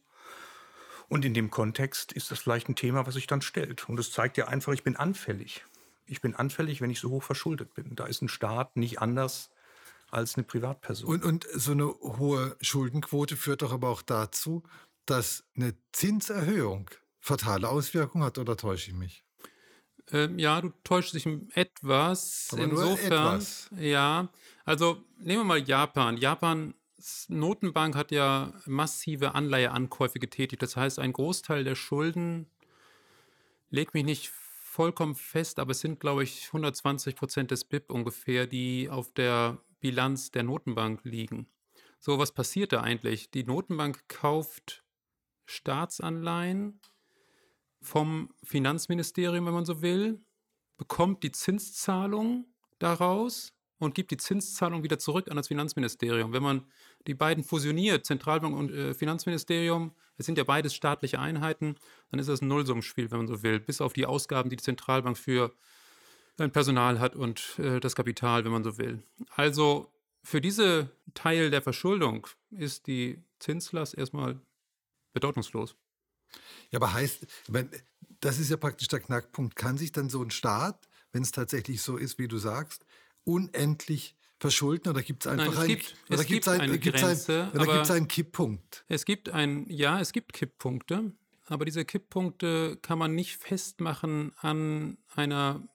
Und 1.09 1.25
in 1.25 1.33
dem 1.33 1.49
Kontext 1.49 2.11
ist 2.11 2.31
das 2.31 2.39
vielleicht 2.39 2.69
ein 2.69 2.75
Thema, 2.75 3.07
was 3.07 3.15
sich 3.15 3.27
dann 3.27 3.41
stellt. 3.41 3.87
Und 3.89 3.99
es 3.99 4.11
zeigt 4.11 4.37
ja 4.37 4.47
einfach, 4.47 4.73
ich 4.73 4.83
bin 4.83 4.95
anfällig. 4.95 5.65
Ich 6.05 6.21
bin 6.21 6.35
anfällig, 6.35 6.81
wenn 6.81 6.89
ich 6.89 6.99
so 6.99 7.09
hoch 7.09 7.23
verschuldet 7.23 7.73
bin. 7.73 7.95
Da 7.95 8.05
ist 8.05 8.21
ein 8.21 8.29
Staat 8.29 8.75
nicht 8.75 8.99
anders 9.01 9.49
als 10.11 10.35
eine 10.35 10.43
Privatperson. 10.43 11.09
Und, 11.09 11.23
und 11.23 11.47
so 11.53 11.71
eine 11.71 11.87
hohe 11.87 12.55
Schuldenquote 12.61 13.35
führt 13.35 13.61
doch 13.61 13.73
aber 13.73 13.89
auch 13.89 14.01
dazu, 14.01 14.63
dass 15.05 15.45
eine 15.55 15.73
Zinserhöhung 15.93 16.89
fatale 17.27 17.69
Auswirkungen 17.69 18.23
hat, 18.23 18.37
oder 18.37 18.57
täusche 18.57 18.91
ich 18.91 18.97
mich? 18.97 19.23
Ähm, 20.11 20.39
ja, 20.39 20.61
du 20.61 20.71
täuschst 20.83 21.13
dich 21.13 21.27
etwas. 21.53 22.49
Aber 22.51 22.63
Insofern, 22.63 23.35
etwas. 23.35 23.69
ja. 23.77 24.29
Also 24.65 25.03
nehmen 25.19 25.41
wir 25.41 25.45
mal 25.45 25.59
Japan. 25.59 26.17
Japans 26.17 26.73
Notenbank 27.27 27.95
hat 27.95 28.11
ja 28.11 28.53
massive 28.65 29.35
Anleiheankäufe 29.35 30.19
getätigt. 30.19 30.61
Das 30.61 30.75
heißt, 30.75 30.99
ein 30.99 31.13
Großteil 31.13 31.63
der 31.63 31.75
Schulden, 31.75 32.47
legt 33.69 33.93
mich 33.93 34.05
nicht 34.05 34.29
vollkommen 34.29 35.15
fest, 35.15 35.59
aber 35.59 35.71
es 35.71 35.79
sind, 35.79 35.99
glaube 35.99 36.23
ich, 36.23 36.47
120 36.47 37.15
Prozent 37.15 37.51
des 37.51 37.65
BIP 37.65 37.91
ungefähr, 37.91 38.47
die 38.47 38.89
auf 38.89 39.11
der 39.13 39.57
Bilanz 39.79 40.31
der 40.31 40.43
Notenbank 40.43 41.01
liegen. 41.03 41.47
So, 41.99 42.19
was 42.19 42.31
passiert 42.31 42.73
da 42.73 42.81
eigentlich? 42.81 43.31
Die 43.31 43.43
Notenbank 43.43 44.07
kauft 44.07 44.83
Staatsanleihen 45.45 46.79
vom 47.81 48.33
Finanzministerium, 48.43 49.45
wenn 49.45 49.53
man 49.53 49.65
so 49.65 49.81
will, 49.81 50.19
bekommt 50.77 51.23
die 51.23 51.31
Zinszahlung 51.31 52.45
daraus 52.79 53.53
und 53.79 53.95
gibt 53.95 54.11
die 54.11 54.17
Zinszahlung 54.17 54.83
wieder 54.83 54.99
zurück 54.99 55.29
an 55.29 55.37
das 55.37 55.47
Finanzministerium. 55.47 56.33
Wenn 56.33 56.43
man 56.43 56.65
die 57.05 57.13
beiden 57.13 57.43
fusioniert, 57.43 58.05
Zentralbank 58.05 58.55
und 58.55 58.71
äh, 58.71 58.93
Finanzministerium, 58.93 59.91
es 60.17 60.25
sind 60.25 60.37
ja 60.37 60.43
beides 60.43 60.73
staatliche 60.73 61.19
Einheiten, 61.19 61.75
dann 62.09 62.19
ist 62.19 62.29
das 62.29 62.41
ein 62.41 62.47
Nullsummenspiel, 62.47 63.11
wenn 63.11 63.19
man 63.19 63.27
so 63.27 63.43
will, 63.43 63.59
bis 63.59 63.81
auf 63.81 63.93
die 63.93 64.05
Ausgaben, 64.05 64.49
die 64.49 64.55
die 64.55 64.63
Zentralbank 64.63 65.17
für 65.17 65.53
sein 66.37 66.51
Personal 66.51 66.99
hat 66.99 67.15
und 67.15 67.57
äh, 67.59 67.79
das 67.79 67.95
Kapital, 67.95 68.45
wenn 68.45 68.51
man 68.51 68.63
so 68.63 68.77
will. 68.77 69.03
Also 69.35 69.91
für 70.23 70.41
diese 70.41 70.89
Teil 71.13 71.49
der 71.51 71.61
Verschuldung 71.61 72.27
ist 72.51 72.87
die 72.87 73.23
Zinslast 73.39 73.97
erstmal 73.97 74.39
bedeutungslos. 75.13 75.75
Ja, 76.71 76.79
aber 76.79 76.93
heißt, 76.93 77.25
das 78.19 78.39
ist 78.39 78.49
ja 78.49 78.57
praktisch 78.57 78.87
der 78.87 78.99
Knackpunkt. 78.99 79.55
Kann 79.55 79.77
sich 79.77 79.91
dann 79.91 80.09
so 80.09 80.21
ein 80.21 80.31
Staat, 80.31 80.87
wenn 81.11 81.23
es 81.23 81.31
tatsächlich 81.31 81.81
so 81.81 81.97
ist, 81.97 82.17
wie 82.19 82.27
du 82.27 82.37
sagst, 82.37 82.85
unendlich 83.23 84.15
verschulden 84.39 84.89
oder 84.89 85.01
gibt 85.01 85.25
es 85.25 85.31
einfach 85.31 85.53
Nein, 85.53 85.61
es 85.61 85.67
gibt, 85.67 85.95
ein, 86.09 86.19
es 86.19 86.25
gibt 86.25 86.47
ein, 86.47 86.61
eine 86.61 86.79
Grenze, 86.79 87.43
ein, 87.43 87.59
oder 87.59 87.73
gibt 87.73 87.85
es 87.85 87.91
einen 87.91 88.07
Kipppunkt? 88.07 88.85
Es 88.87 89.05
gibt 89.05 89.29
ein, 89.29 89.65
ja, 89.69 89.99
es 89.99 90.13
gibt 90.13 90.33
Kipppunkte, 90.33 91.11
aber 91.45 91.65
diese 91.65 91.85
Kipppunkte 91.85 92.77
kann 92.81 92.99
man 92.99 93.15
nicht 93.15 93.37
festmachen 93.37 94.33
an 94.37 94.97
einer 95.15 95.67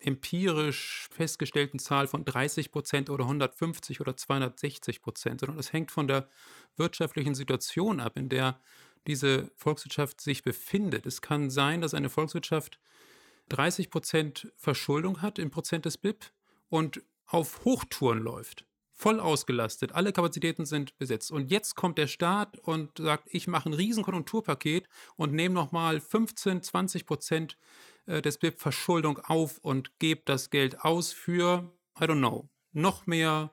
empirisch 0.00 1.08
festgestellten 1.12 1.78
Zahl 1.78 2.08
von 2.08 2.24
30 2.24 2.72
Prozent 2.72 3.08
oder 3.08 3.24
150 3.24 4.00
oder 4.00 4.16
260 4.16 5.00
Prozent, 5.00 5.40
sondern 5.40 5.58
es 5.58 5.72
hängt 5.72 5.92
von 5.92 6.08
der 6.08 6.28
wirtschaftlichen 6.76 7.36
Situation 7.36 8.00
ab, 8.00 8.16
in 8.16 8.28
der 8.28 8.60
diese 9.06 9.50
Volkswirtschaft 9.56 10.20
sich 10.20 10.42
befindet. 10.42 11.06
Es 11.06 11.20
kann 11.22 11.50
sein, 11.50 11.80
dass 11.80 11.94
eine 11.94 12.08
Volkswirtschaft 12.08 12.78
30 13.48 13.90
Prozent 13.90 14.52
Verschuldung 14.56 15.22
hat 15.22 15.38
im 15.38 15.50
Prozent 15.50 15.84
des 15.84 15.98
BIP 15.98 16.24
und 16.68 17.02
auf 17.26 17.64
Hochtouren 17.64 18.18
läuft. 18.18 18.66
Voll 18.92 19.18
ausgelastet, 19.18 19.92
alle 19.92 20.12
Kapazitäten 20.12 20.64
sind 20.64 20.96
besetzt. 20.98 21.32
Und 21.32 21.50
jetzt 21.50 21.74
kommt 21.74 21.98
der 21.98 22.06
Staat 22.06 22.58
und 22.58 22.98
sagt, 22.98 23.28
ich 23.32 23.48
mache 23.48 23.68
ein 23.68 23.74
Riesenkonjunkturpaket 23.74 24.88
und 25.16 25.32
nehme 25.32 25.54
nochmal 25.54 26.00
15, 26.00 26.62
20 26.62 27.06
Prozent 27.06 27.58
äh, 28.06 28.22
des 28.22 28.38
BIP 28.38 28.60
Verschuldung 28.60 29.18
auf 29.18 29.58
und 29.58 29.98
gebe 29.98 30.22
das 30.24 30.50
Geld 30.50 30.80
aus 30.82 31.12
für, 31.12 31.72
I 32.00 32.04
don't 32.04 32.18
know, 32.18 32.48
noch 32.72 33.06
mehr 33.06 33.52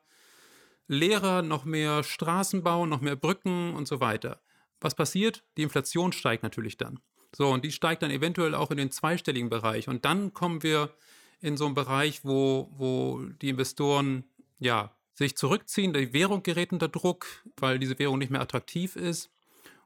Lehrer, 0.87 1.41
noch 1.41 1.65
mehr 1.65 2.03
Straßenbau, 2.03 2.85
noch 2.85 3.01
mehr 3.01 3.15
Brücken 3.15 3.73
und 3.73 3.87
so 3.87 3.99
weiter 3.99 4.39
was 4.81 4.95
passiert? 4.95 5.43
Die 5.57 5.63
Inflation 5.63 6.11
steigt 6.11 6.43
natürlich 6.43 6.77
dann. 6.77 6.99
So, 7.35 7.49
und 7.49 7.63
die 7.63 7.71
steigt 7.71 8.01
dann 8.01 8.11
eventuell 8.11 8.55
auch 8.55 8.71
in 8.71 8.77
den 8.77 8.91
zweistelligen 8.91 9.49
Bereich. 9.49 9.87
Und 9.87 10.05
dann 10.05 10.33
kommen 10.33 10.63
wir 10.63 10.93
in 11.41 11.57
so 11.57 11.65
einen 11.65 11.75
Bereich, 11.75 12.25
wo, 12.25 12.69
wo 12.71 13.21
die 13.41 13.49
Investoren 13.49 14.23
ja, 14.59 14.95
sich 15.13 15.35
zurückziehen, 15.37 15.93
die 15.93 16.13
Währung 16.13 16.43
gerät 16.43 16.71
unter 16.71 16.87
Druck, 16.87 17.27
weil 17.57 17.79
diese 17.79 17.99
Währung 17.99 18.17
nicht 18.19 18.31
mehr 18.31 18.41
attraktiv 18.41 18.95
ist. 18.95 19.29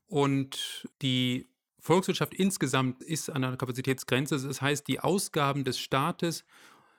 Und 0.08 0.88
die 1.02 1.50
Volkswirtschaft 1.80 2.34
insgesamt 2.34 3.04
ist 3.04 3.30
an 3.30 3.44
einer 3.44 3.58
Kapazitätsgrenze. 3.58 4.40
Das 4.40 4.62
heißt, 4.62 4.88
die 4.88 5.00
Ausgaben 5.00 5.64
des 5.64 5.80
Staates, 5.80 6.46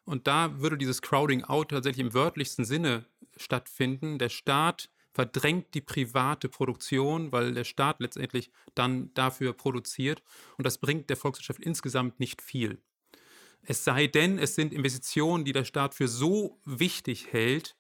und 0.04 0.26
da 0.26 0.60
würde 0.60 0.76
dieses 0.76 1.00
Crowding 1.00 1.44
out 1.44 1.70
tatsächlich 1.70 2.04
im 2.04 2.12
wörtlichsten 2.12 2.64
Sinne 2.64 3.06
stattfinden. 3.36 4.18
Der 4.18 4.28
Staat 4.28 4.90
verdrängt 5.14 5.74
die 5.74 5.80
private 5.80 6.48
Produktion, 6.48 7.30
weil 7.30 7.54
der 7.54 7.64
Staat 7.64 8.00
letztendlich 8.00 8.50
dann 8.74 9.14
dafür 9.14 9.52
produziert. 9.52 10.22
Und 10.58 10.66
das 10.66 10.78
bringt 10.78 11.08
der 11.08 11.16
Volkswirtschaft 11.16 11.60
insgesamt 11.60 12.18
nicht 12.18 12.42
viel. 12.42 12.82
Es 13.62 13.84
sei 13.84 14.08
denn, 14.08 14.38
es 14.38 14.56
sind 14.56 14.74
Investitionen, 14.74 15.44
die 15.44 15.52
der 15.52 15.64
Staat 15.64 15.94
für 15.94 16.08
so 16.08 16.60
wichtig 16.64 17.32
hält, 17.32 17.76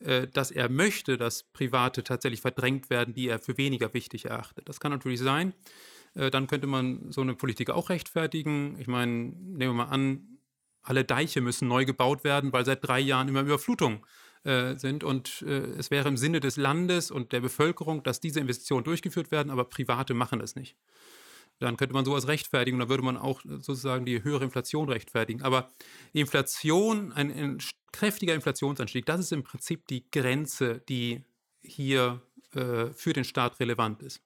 äh, 0.00 0.26
dass 0.26 0.50
er 0.50 0.68
möchte, 0.68 1.16
dass 1.16 1.44
Private 1.44 2.02
tatsächlich 2.02 2.40
verdrängt 2.40 2.90
werden, 2.90 3.14
die 3.14 3.28
er 3.28 3.38
für 3.38 3.56
weniger 3.56 3.94
wichtig 3.94 4.26
erachtet. 4.26 4.68
Das 4.68 4.80
kann 4.80 4.90
natürlich 4.90 5.20
sein. 5.20 5.54
Äh, 6.14 6.30
dann 6.30 6.48
könnte 6.48 6.66
man 6.66 7.12
so 7.12 7.20
eine 7.20 7.34
Politik 7.34 7.70
auch 7.70 7.90
rechtfertigen. 7.90 8.78
Ich 8.80 8.88
meine, 8.88 9.12
nehmen 9.12 9.58
wir 9.58 9.72
mal 9.72 9.84
an, 9.84 10.38
alle 10.82 11.04
Deiche 11.04 11.40
müssen 11.40 11.68
neu 11.68 11.84
gebaut 11.84 12.24
werden, 12.24 12.52
weil 12.52 12.64
seit 12.64 12.86
drei 12.86 12.98
Jahren 12.98 13.28
immer 13.28 13.42
Überflutung 13.42 14.04
äh, 14.44 14.76
sind. 14.76 15.04
Und 15.04 15.42
äh, 15.42 15.60
es 15.78 15.90
wäre 15.90 16.08
im 16.08 16.16
Sinne 16.16 16.40
des 16.40 16.56
Landes 16.56 17.10
und 17.10 17.32
der 17.32 17.40
Bevölkerung, 17.40 18.02
dass 18.02 18.20
diese 18.20 18.40
Investitionen 18.40 18.84
durchgeführt 18.84 19.30
werden, 19.30 19.50
aber 19.50 19.64
Private 19.64 20.14
machen 20.14 20.40
es 20.40 20.56
nicht. 20.56 20.76
Dann 21.58 21.76
könnte 21.76 21.94
man 21.94 22.04
sowas 22.04 22.26
rechtfertigen 22.26 22.78
dann 22.78 22.88
würde 22.88 23.04
man 23.04 23.16
auch 23.16 23.40
sozusagen 23.44 24.04
die 24.04 24.24
höhere 24.24 24.44
Inflation 24.44 24.88
rechtfertigen. 24.88 25.42
Aber 25.42 25.70
Inflation, 26.12 27.12
ein, 27.12 27.30
ein 27.30 27.58
kräftiger 27.92 28.34
Inflationsanstieg, 28.34 29.06
das 29.06 29.20
ist 29.20 29.32
im 29.32 29.44
Prinzip 29.44 29.86
die 29.86 30.04
Grenze, 30.10 30.82
die 30.88 31.22
hier 31.60 32.20
äh, 32.54 32.86
für 32.86 33.12
den 33.12 33.24
Staat 33.24 33.60
relevant 33.60 34.02
ist 34.02 34.20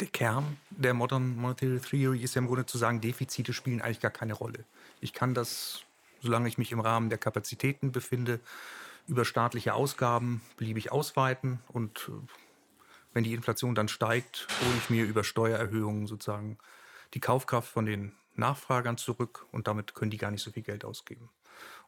der 0.00 0.08
Kern 0.08 0.56
der 0.70 0.94
Modern 0.94 1.36
Monetary 1.36 1.78
Theory 1.78 2.22
ist 2.22 2.34
ja 2.34 2.40
im 2.40 2.46
Grunde 2.46 2.66
zu 2.66 2.78
sagen, 2.78 3.00
Defizite 3.00 3.52
spielen 3.52 3.80
eigentlich 3.80 4.00
gar 4.00 4.10
keine 4.10 4.34
Rolle. 4.34 4.64
Ich 5.00 5.12
kann 5.12 5.34
das, 5.34 5.82
solange 6.22 6.48
ich 6.48 6.58
mich 6.58 6.72
im 6.72 6.80
Rahmen 6.80 7.10
der 7.10 7.18
Kapazitäten 7.18 7.92
befinde, 7.92 8.40
über 9.06 9.24
staatliche 9.24 9.74
Ausgaben 9.74 10.40
beliebig 10.56 10.92
ausweiten 10.92 11.60
und 11.68 12.08
äh, 12.08 12.12
wenn 13.12 13.24
die 13.24 13.34
Inflation 13.34 13.74
dann 13.74 13.88
steigt, 13.88 14.46
hole 14.64 14.76
ich 14.78 14.90
mir 14.90 15.04
über 15.04 15.24
Steuererhöhungen 15.24 16.06
sozusagen 16.06 16.58
die 17.14 17.20
Kaufkraft 17.20 17.68
von 17.68 17.86
den 17.86 18.12
Nachfragern 18.36 18.96
zurück 18.96 19.46
und 19.50 19.66
damit 19.66 19.94
können 19.94 20.10
die 20.10 20.16
gar 20.16 20.30
nicht 20.30 20.42
so 20.42 20.52
viel 20.52 20.62
Geld 20.62 20.84
ausgeben. 20.84 21.28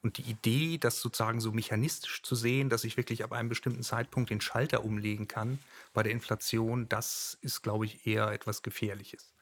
Und 0.02 0.18
die 0.18 0.22
Idee, 0.22 0.78
das 0.78 1.00
sozusagen 1.00 1.40
so 1.40 1.52
mechanistisch 1.52 2.22
zu 2.22 2.34
sehen, 2.34 2.68
dass 2.68 2.84
ich 2.84 2.96
wirklich 2.96 3.22
ab 3.22 3.32
einem 3.32 3.48
bestimmten 3.48 3.82
Zeitpunkt 3.82 4.30
den 4.30 4.40
Schalter 4.40 4.84
umlegen 4.84 5.28
kann 5.28 5.60
bei 5.94 6.02
der 6.02 6.12
Inflation, 6.12 6.88
das 6.88 7.38
ist, 7.40 7.62
glaube 7.62 7.84
ich, 7.86 8.06
eher 8.06 8.32
etwas 8.32 8.62
Gefährliches. 8.62 9.32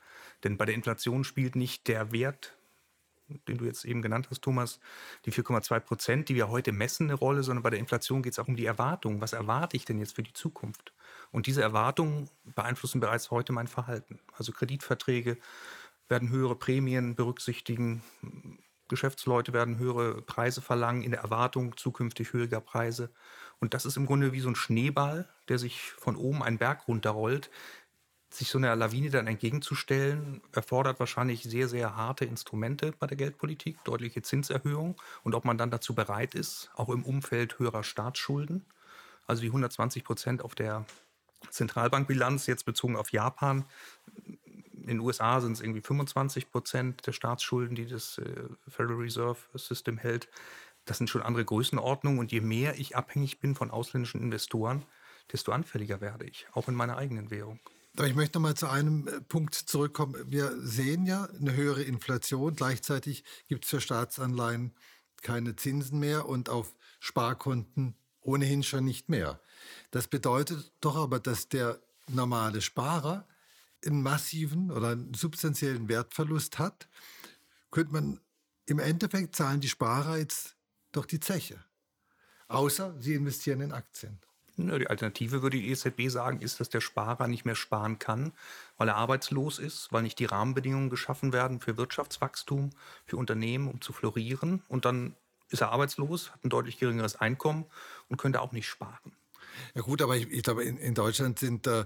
Denn 0.45 0.59
bei 0.59 0.67
der 0.67 0.75
Inflation 0.75 1.25
spielt 1.25 1.57
nicht 1.57 1.89
der 1.89 2.12
Wert 2.12 2.57
den 3.49 3.59
du 3.59 3.65
jetzt 3.65 3.85
eben 3.85 4.03
genannt 4.03 4.29
hast, 4.31 4.43
Thomas, 4.43 4.81
die 5.25 5.33
4,2 5.33 5.81
Prozent, 5.81 6.29
die 6.29 6.35
wir 6.35 6.49
heute 6.49 6.73
messen, 6.73 7.07
eine 7.07 7.15
Rolle, 7.15 7.43
sondern 7.43 7.63
bei 7.63 7.71
der 7.71 7.79
Inflation 7.79 8.23
geht 8.23 8.33
es 8.33 8.39
auch 8.39 8.49
um 8.49 8.57
die 8.57 8.67
Erwartung. 8.67 9.21
Was 9.21 9.33
erwarte 9.33 9.77
ich 9.77 9.85
denn 9.85 9.99
jetzt 9.99 10.17
für 10.17 10.23
die 10.23 10.33
Zukunft? 10.33 10.93
Und 11.31 11.47
diese 11.47 11.63
Erwartungen 11.63 12.29
beeinflussen 12.45 13.01
bereits 13.01 13.31
heute 13.31 13.53
mein 13.53 13.69
Verhalten. 13.69 14.21
Also 14.37 14.53
Kreditverträge 14.53 15.39
werden 16.09 16.31
höhere 16.31 16.57
Prämien 16.57 17.15
berücksichtigen, 17.15 18.03
Geschäftsleute 18.89 19.53
werden 19.53 19.79
höhere 19.79 20.21
Preise 20.21 20.61
verlangen 20.61 21.03
in 21.03 21.13
der 21.13 21.21
Erwartung 21.21 21.77
zukünftig 21.77 22.33
höherer 22.33 22.61
Preise. 22.61 23.11
Und 23.61 23.73
das 23.73 23.87
ist 23.87 23.97
im 23.97 24.07
Grunde 24.07 24.33
wie 24.33 24.41
so 24.41 24.49
ein 24.49 24.57
Schneeball, 24.57 25.29
der 25.49 25.59
sich 25.59 25.93
von 25.93 26.17
oben 26.17 26.43
einen 26.43 26.59
Berg 26.59 26.89
runterrollt, 26.89 27.51
sich 28.31 28.49
so 28.49 28.59
einer 28.59 28.77
Lawine 28.77 29.11
dann 29.11 29.27
entgegenzustellen, 29.27 30.41
erfordert 30.53 31.01
wahrscheinlich 31.01 31.43
sehr, 31.43 31.69
sehr 31.69 31.97
harte 31.97 32.25
Instrumente 32.25 32.93
bei 32.99 33.07
der 33.07 33.17
Geldpolitik, 33.17 33.83
deutliche 33.85 34.23
Zinserhöhungen 34.23 34.95
und 35.25 35.35
ob 35.35 35.45
man 35.45 35.59
dann 35.59 35.71
dazu 35.71 35.95
bereit 35.95 36.35
ist, 36.35 36.71
auch 36.75 36.89
im 36.91 37.05
Umfeld 37.05 37.59
höherer 37.59 37.83
Staatsschulden, 37.83 38.65
also 39.27 39.43
die 39.43 39.49
120 39.49 40.05
Prozent 40.05 40.43
auf 40.43 40.55
der 40.55 40.87
Zentralbankbilanz, 41.49 42.47
jetzt 42.47 42.65
bezogen 42.65 42.97
auf 42.97 43.13
Japan. 43.13 43.65
In 44.73 44.87
den 44.87 45.01
USA 45.01 45.41
sind 45.41 45.53
es 45.53 45.61
irgendwie 45.61 45.81
25 45.81 46.51
Prozent 46.51 47.07
der 47.07 47.13
Staatsschulden, 47.13 47.75
die 47.75 47.87
das 47.87 48.19
äh, 48.19 48.45
Federal 48.69 48.97
Reserve 48.97 49.39
System 49.55 49.99
hält. 49.99 50.29
Das 50.85 50.99
sind 50.99 51.09
schon 51.09 51.23
andere 51.23 51.45
Größenordnungen. 51.45 52.19
Und 52.19 52.33
je 52.33 52.41
mehr 52.41 52.79
ich 52.79 52.97
abhängig 52.97 53.41
bin 53.41 53.55
von 53.55 53.71
ausländischen 53.71 54.21
Investoren, 54.21 54.85
desto 55.33 55.53
anfälliger 55.53 56.01
werde 56.01 56.27
ich, 56.27 56.47
auch 56.53 56.69
in 56.69 56.75
meiner 56.75 56.97
eigenen 56.97 57.31
Währung. 57.31 57.61
Aber 57.97 58.07
ich 58.07 58.15
möchte 58.15 58.39
noch 58.39 58.43
mal 58.43 58.57
zu 58.57 58.69
einem 58.69 59.09
äh, 59.09 59.21
Punkt 59.21 59.55
zurückkommen. 59.55 60.15
Wir 60.31 60.57
sehen 60.61 61.07
ja 61.07 61.25
eine 61.25 61.55
höhere 61.55 61.83
Inflation. 61.83 62.55
Gleichzeitig 62.55 63.25
gibt 63.49 63.65
es 63.65 63.71
für 63.71 63.81
Staatsanleihen 63.81 64.75
keine 65.23 65.57
Zinsen 65.57 65.99
mehr 65.99 66.27
und 66.27 66.49
auf 66.49 66.75
Sparkonten 66.99 67.95
ohnehin 68.21 68.63
schon 68.63 68.85
nicht 68.85 69.09
mehr. 69.09 69.41
Das 69.91 70.09
bedeutet 70.09 70.73
doch 70.81 70.97
aber, 70.97 71.21
dass 71.21 71.49
der 71.49 71.81
normale 72.09 72.61
Sparer 72.61 73.27
einen 73.85 74.03
massiven 74.03 74.71
oder 74.71 74.91
einen 74.91 75.15
substanziellen 75.15 75.89
Wertverlust 75.89 76.59
hat. 76.59 76.89
Könnte 77.71 77.93
man 77.93 78.21
im 78.67 78.79
Endeffekt 78.79 79.37
zahlen 79.37 79.61
die 79.61 79.69
Sparer 79.69 80.19
jetzt 80.19 80.57
doch 80.93 81.07
die 81.07 81.21
Zeche. 81.21 81.63
Außer 82.49 82.97
sie 83.01 83.15
investieren 83.15 83.61
in 83.61 83.73
Aktien. 83.73 84.21
Die 84.69 84.87
Alternative, 84.87 85.43
würde 85.43 85.59
die 85.59 85.71
EZB 85.71 86.09
sagen, 86.09 86.40
ist, 86.40 86.61
dass 86.61 86.69
der 86.69 86.81
Sparer 86.81 87.26
nicht 87.26 87.45
mehr 87.45 87.55
sparen 87.55 87.99
kann, 87.99 88.33
weil 88.76 88.88
er 88.88 88.97
arbeitslos 88.97 89.59
ist, 89.59 89.93
weil 89.93 90.02
nicht 90.02 90.19
die 90.19 90.25
Rahmenbedingungen 90.25 90.90
geschaffen 90.90 91.33
werden 91.33 91.61
für 91.61 91.76
Wirtschaftswachstum, 91.76 92.71
für 93.05 93.17
Unternehmen, 93.17 93.69
um 93.69 93.81
zu 93.81 93.93
florieren. 93.93 94.62
Und 94.69 94.85
dann 94.85 95.14
ist 95.49 95.61
er 95.61 95.73
arbeitslos, 95.73 96.31
hat 96.33 96.45
ein 96.45 96.50
deutlich 96.50 96.79
geringeres 96.79 97.17
Einkommen 97.17 97.67
und 98.09 98.17
könnte 98.17 98.40
auch 98.40 98.52
nicht 98.52 98.69
sparen. 98.69 99.12
Ja 99.75 99.83
gut, 99.83 100.00
aber 100.02 100.17
ich, 100.17 100.31
ich 100.31 100.43
glaube, 100.43 100.64
in, 100.64 100.76
in, 100.79 100.95
Deutschland 100.95 101.38
sind 101.38 101.67
äh, 101.67 101.85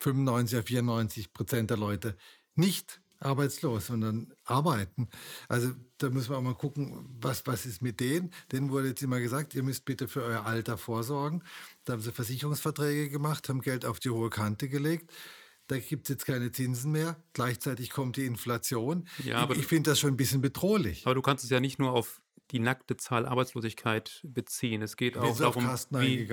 95 0.00 0.64
94 0.64 1.32
Prozent 1.32 1.70
der 1.70 1.76
Leute 1.76 2.16
nicht 2.54 3.00
arbeitslos, 3.18 3.86
sondern 3.86 4.32
arbeiten. 4.44 5.08
Also 5.48 5.72
da 5.98 6.10
müssen 6.10 6.30
wir 6.30 6.38
auch 6.38 6.42
mal 6.42 6.54
gucken, 6.54 7.08
was, 7.20 7.46
was 7.46 7.66
ist 7.66 7.82
mit 7.82 8.00
denen. 8.00 8.32
Denen 8.52 8.70
wurde 8.70 8.88
jetzt 8.88 9.02
immer 9.02 9.20
gesagt, 9.20 9.54
ihr 9.54 9.62
müsst 9.62 9.84
bitte 9.84 10.08
für 10.08 10.22
euer 10.22 10.44
Alter 10.44 10.78
vorsorgen. 10.78 11.42
Da 11.84 11.94
haben 11.94 12.02
sie 12.02 12.12
Versicherungsverträge 12.12 13.10
gemacht, 13.10 13.48
haben 13.48 13.60
Geld 13.60 13.84
auf 13.84 14.00
die 14.00 14.10
hohe 14.10 14.30
Kante 14.30 14.68
gelegt. 14.68 15.12
Da 15.68 15.78
gibt 15.78 16.04
es 16.04 16.10
jetzt 16.10 16.26
keine 16.26 16.52
Zinsen 16.52 16.92
mehr. 16.92 17.16
Gleichzeitig 17.32 17.90
kommt 17.90 18.16
die 18.16 18.26
Inflation. 18.26 19.08
Ja, 19.24 19.38
aber 19.38 19.54
ich, 19.54 19.60
ich 19.60 19.66
finde 19.66 19.90
das 19.90 19.98
schon 19.98 20.10
ein 20.10 20.16
bisschen 20.16 20.40
bedrohlich. 20.40 21.06
Aber 21.06 21.14
du 21.14 21.22
kannst 21.22 21.42
es 21.42 21.50
ja 21.50 21.60
nicht 21.60 21.78
nur 21.78 21.92
auf 21.92 22.20
die 22.52 22.60
nackte 22.60 22.96
Zahl 22.96 23.26
Arbeitslosigkeit 23.26 24.20
beziehen. 24.22 24.82
Es 24.82 24.96
geht 24.96 25.16
auch 25.16 25.36
darum, 25.36 25.68
wie, 25.90 26.28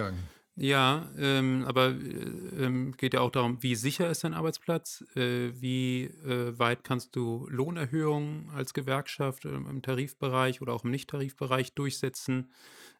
ja, 0.56 1.10
ähm, 1.18 1.66
aber 1.68 1.88
äh, 1.90 2.66
ähm, 2.66 2.96
geht 2.96 3.16
ja 3.16 3.22
auch 3.22 3.32
darum, 3.32 3.64
wie 3.64 3.74
sicher 3.76 4.10
ist 4.12 4.24
dein 4.24 4.36
Arbeitsplatz, 4.36 5.04
äh, 5.16 5.50
wie 5.60 6.04
äh, 6.04 6.58
weit 6.60 6.84
kannst 6.84 7.16
du 7.16 7.48
Lohnerhöhungen 7.50 8.52
als 8.52 8.76
Gewerkschaft 8.76 9.46
ähm, 9.46 9.66
im 9.68 9.82
Tarifbereich 9.82 10.62
oder 10.62 10.74
auch 10.74 10.84
im 10.84 10.92
Nicht-Tarifbereich 10.92 11.74
durchsetzen. 11.74 12.52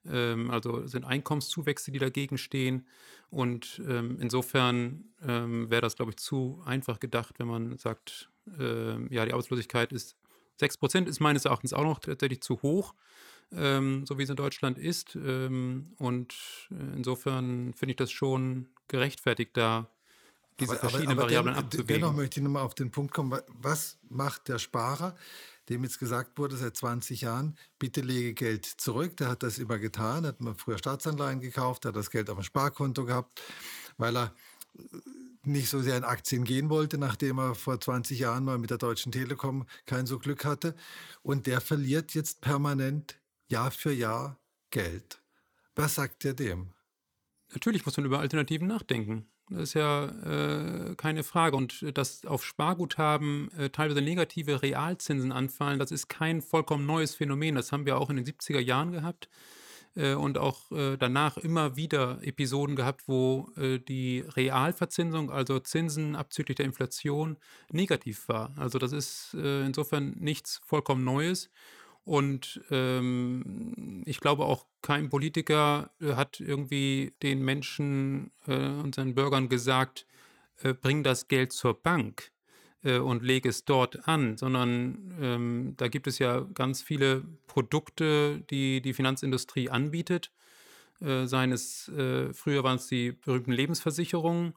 Ähm, 0.10 0.50
also 0.50 0.88
sind 0.88 1.06
Einkommenszuwächse, 1.06 1.92
die 1.92 2.00
dagegen 2.00 2.40
stehen. 2.40 2.88
Und 3.30 3.82
ähm, 3.88 4.18
insofern 4.20 5.06
ähm, 5.22 5.70
wäre 5.70 5.82
das, 5.82 5.96
glaube 5.96 6.12
ich, 6.12 6.18
zu 6.18 6.60
einfach 6.66 7.00
gedacht, 7.00 7.36
wenn 7.38 7.48
man 7.48 7.78
sagt, 7.78 8.30
ja, 8.46 9.26
die 9.26 9.32
Arbeitslosigkeit 9.32 9.94
ist 9.94 10.18
6 10.58 10.76
Prozent 10.78 11.08
ist 11.08 11.22
meines 11.22 11.46
Erachtens 11.46 11.72
auch 11.72 11.86
noch 11.86 12.00
tatsächlich 12.00 12.42
zu 12.42 12.62
hoch 12.62 12.94
ähm, 13.56 14.06
so 14.06 14.18
wie 14.18 14.24
es 14.24 14.30
in 14.30 14.36
Deutschland 14.36 14.78
ist. 14.78 15.16
Ähm, 15.16 15.94
und 15.98 16.34
äh, 16.72 16.96
insofern 16.96 17.74
finde 17.74 17.92
ich 17.92 17.98
das 17.98 18.12
schon 18.12 18.68
gerechtfertigt, 18.88 19.52
da 19.56 19.90
diese 20.60 20.72
aber, 20.72 20.80
verschiedenen 20.80 21.12
aber, 21.12 21.24
aber 21.24 21.32
Variablen 21.32 21.56
den, 21.56 21.64
abzuwägen. 21.64 21.88
Dennoch 21.88 22.14
möchte 22.14 22.40
ich 22.40 22.44
nochmal 22.44 22.64
auf 22.64 22.76
den 22.76 22.92
Punkt 22.92 23.14
kommen, 23.14 23.40
was 23.48 23.98
macht 24.10 24.48
der 24.48 24.60
Sparer, 24.60 25.16
dem 25.70 25.84
jetzt 25.84 26.00
gesagt 26.00 26.38
wurde 26.38 26.58
seit 26.58 26.76
20 26.76 27.22
Jahren, 27.22 27.58
bitte 27.80 28.02
lege 28.02 28.34
Geld 28.34 28.66
zurück. 28.66 29.18
Der 29.18 29.30
hat 29.30 29.44
das 29.44 29.58
immer 29.58 29.80
getan, 29.80 30.26
hat 30.26 30.42
mal 30.42 30.56
früher 30.56 30.78
Staatsanleihen 30.78 31.40
gekauft, 31.40 31.86
hat 31.86 31.96
das 31.96 32.12
Geld 32.12 32.30
auf 32.30 32.38
dem 32.38 32.44
Sparkonto 32.44 33.06
gehabt, 33.06 33.42
weil 33.98 34.18
er 34.18 34.36
nicht 35.46 35.70
so 35.70 35.82
sehr 35.82 35.98
in 35.98 36.04
Aktien 36.04 36.44
gehen 36.46 36.70
wollte, 36.70 36.98
nachdem 36.98 37.38
er 37.38 37.56
vor 37.56 37.80
20 37.80 38.20
Jahren 38.20 38.46
mal 38.46 38.58
mit 38.58 38.70
der 38.70 38.78
Deutschen 38.78 39.12
Telekom 39.12 39.66
kein 39.86 40.06
so 40.06 40.20
Glück 40.20 40.46
hatte. 40.46 40.76
Und 41.22 41.48
der 41.48 41.62
verliert 41.62 42.14
jetzt 42.14 42.42
permanent 42.42 43.18
Jahr 43.48 43.72
für 43.72 43.92
Jahr 43.92 44.40
Geld. 44.70 45.22
Was 45.76 45.96
sagt 45.96 46.26
ihr 46.26 46.34
dem? 46.34 46.74
Natürlich 47.54 47.86
muss 47.86 47.98
man 47.98 48.06
über 48.06 48.20
Alternativen 48.20 48.68
nachdenken. 48.68 49.28
Das 49.50 49.64
ist 49.64 49.74
ja 49.74 50.06
äh, 50.06 50.96
keine 50.96 51.24
Frage. 51.24 51.56
Und 51.56 51.86
dass 51.98 52.26
auf 52.26 52.44
Sparguthaben 52.44 53.52
äh, 53.58 53.70
teilweise 53.70 54.02
negative 54.02 54.62
Realzinsen 54.62 55.32
anfallen, 55.32 55.80
das 55.80 55.92
ist 55.92 56.08
kein 56.08 56.42
vollkommen 56.42 56.86
neues 56.86 57.16
Phänomen. 57.16 57.56
Das 57.56 57.72
haben 57.72 57.86
wir 57.86 57.98
auch 57.98 58.10
in 58.10 58.16
den 58.16 58.26
70er 58.26 58.60
Jahren 58.60 58.92
gehabt 58.92 59.30
äh, 59.96 60.14
und 60.14 60.38
auch 60.38 60.72
äh, 60.72 60.98
danach 60.98 61.38
immer 61.38 61.76
wieder 61.76 62.20
Episoden 62.22 62.76
gehabt, 62.76 63.08
wo 63.08 63.52
äh, 63.58 63.80
die 63.80 64.24
Realverzinsung, 64.36 65.30
also 65.30 65.60
Zinsen 65.60 66.16
abzüglich 66.16 66.56
der 66.56 66.66
Inflation, 66.66 67.38
negativ 67.72 68.28
war. 68.28 68.54
Also 68.58 68.80
das 68.80 68.92
ist 68.92 69.36
äh, 69.36 69.66
insofern 69.66 70.16
nichts 70.20 70.62
vollkommen 70.66 71.04
Neues. 71.04 71.50
Und 72.06 72.62
ähm, 72.70 74.04
ich 74.06 74.20
glaube 74.20 74.46
auch 74.46 74.66
kein 74.82 75.10
Politiker 75.10 75.92
äh, 76.02 76.14
hat 76.14 76.42
irgendwie 76.42 77.14
den 77.24 77.44
Menschen 77.44 78.32
äh, 78.46 78.56
und 78.56 78.96
seinen 78.96 79.16
Bürgern 79.16 79.48
gesagt, 79.48 80.06
äh, 80.62 80.74
bring 80.74 81.04
das 81.04 81.30
Geld 81.30 81.54
zur 81.54 81.82
Bank 81.82 82.34
äh, 82.84 82.98
und 82.98 83.24
lege 83.24 83.50
es 83.50 83.66
dort 83.66 84.08
an, 84.08 84.38
sondern 84.38 85.14
ähm, 85.22 85.74
da 85.78 85.88
gibt 85.88 86.08
es 86.08 86.20
ja 86.20 86.42
ganz 86.54 86.82
viele 86.82 87.24
Produkte, 87.48 88.44
die 88.50 88.82
die 88.82 88.94
Finanzindustrie 88.94 89.70
anbietet. 89.70 90.32
Äh, 91.00 91.26
seien 91.26 91.52
es, 91.52 91.88
äh, 91.90 92.34
früher 92.34 92.64
waren 92.64 92.76
es 92.76 92.88
die 92.88 93.14
berühmten 93.14 93.52
Lebensversicherungen, 93.52 94.54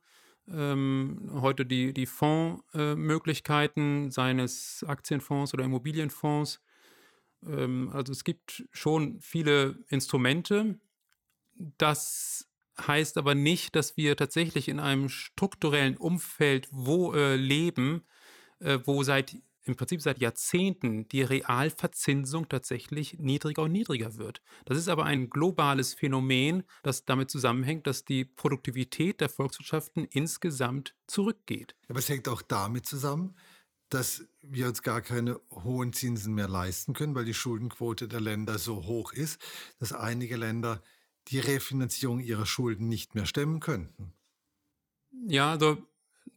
ähm, 0.49 1.31
heute 1.41 1.67
die, 1.67 1.93
die 1.93 2.07
Fondsmöglichkeiten, 2.07 4.11
seien 4.11 4.39
es 4.39 4.85
Aktienfonds 4.87 5.55
oder 5.55 5.65
Immobilienfonds. 5.65 6.61
Ähm, 7.44 7.90
also 7.92 8.12
es 8.12 8.25
gibt 8.25 8.64
schon 8.72 9.20
viele 9.20 9.79
Instrumente. 9.88 10.79
Das 11.79 12.49
heißt 12.79 13.16
aber 13.16 13.35
nicht, 13.35 13.75
dass 13.75 13.96
wir 13.96 14.16
tatsächlich 14.16 14.68
in 14.68 14.81
einem 14.81 15.09
strukturellen 15.09 15.96
Umfeld 15.96 16.68
wo, 16.70 17.14
äh, 17.14 17.37
leben, 17.37 18.05
äh, 18.61 18.79
wo 18.85 19.03
seit 19.03 19.37
im 19.66 19.75
Prinzip 19.75 20.01
seit 20.01 20.20
Jahrzehnten 20.20 21.09
die 21.09 21.22
Realverzinsung 21.22 22.49
tatsächlich 22.49 23.18
niedriger 23.18 23.62
und 23.62 23.72
niedriger 23.72 24.16
wird. 24.16 24.40
Das 24.64 24.79
ist 24.79 24.88
aber 24.88 25.05
ein 25.05 25.29
globales 25.29 25.92
Phänomen, 25.92 26.62
das 26.83 27.05
damit 27.05 27.31
zusammenhängt, 27.31 27.87
dass 27.87 28.05
die 28.05 28.25
Produktivität 28.25 29.20
der 29.20 29.29
Volkswirtschaften 29.29 30.05
insgesamt 30.05 30.94
zurückgeht. 31.09 31.75
Aber 31.88 31.99
es 31.99 32.09
hängt 32.09 32.29
auch 32.29 32.42
damit 32.42 32.87
zusammen, 32.87 33.35
dass 33.88 34.25
wir 34.42 34.66
uns 34.66 34.83
gar 34.83 35.01
keine 35.01 35.40
hohen 35.51 35.92
Zinsen 35.92 36.35
mehr 36.35 36.49
leisten 36.49 36.92
können, 36.92 37.14
weil 37.14 37.25
die 37.25 37.35
Schuldenquote 37.35 38.09
der 38.09 38.20
Länder 38.20 38.59
so 38.59 38.85
hoch 38.85 39.12
ist, 39.12 39.40
dass 39.79 39.92
einige 39.92 40.37
Länder 40.37 40.83
die 41.29 41.38
Refinanzierung 41.38 42.20
ihrer 42.20 42.46
Schulden 42.46 42.88
nicht 42.88 43.14
mehr 43.14 43.27
stemmen 43.27 43.61
könnten. 43.61 44.12
Ja, 45.27 45.51
also 45.53 45.79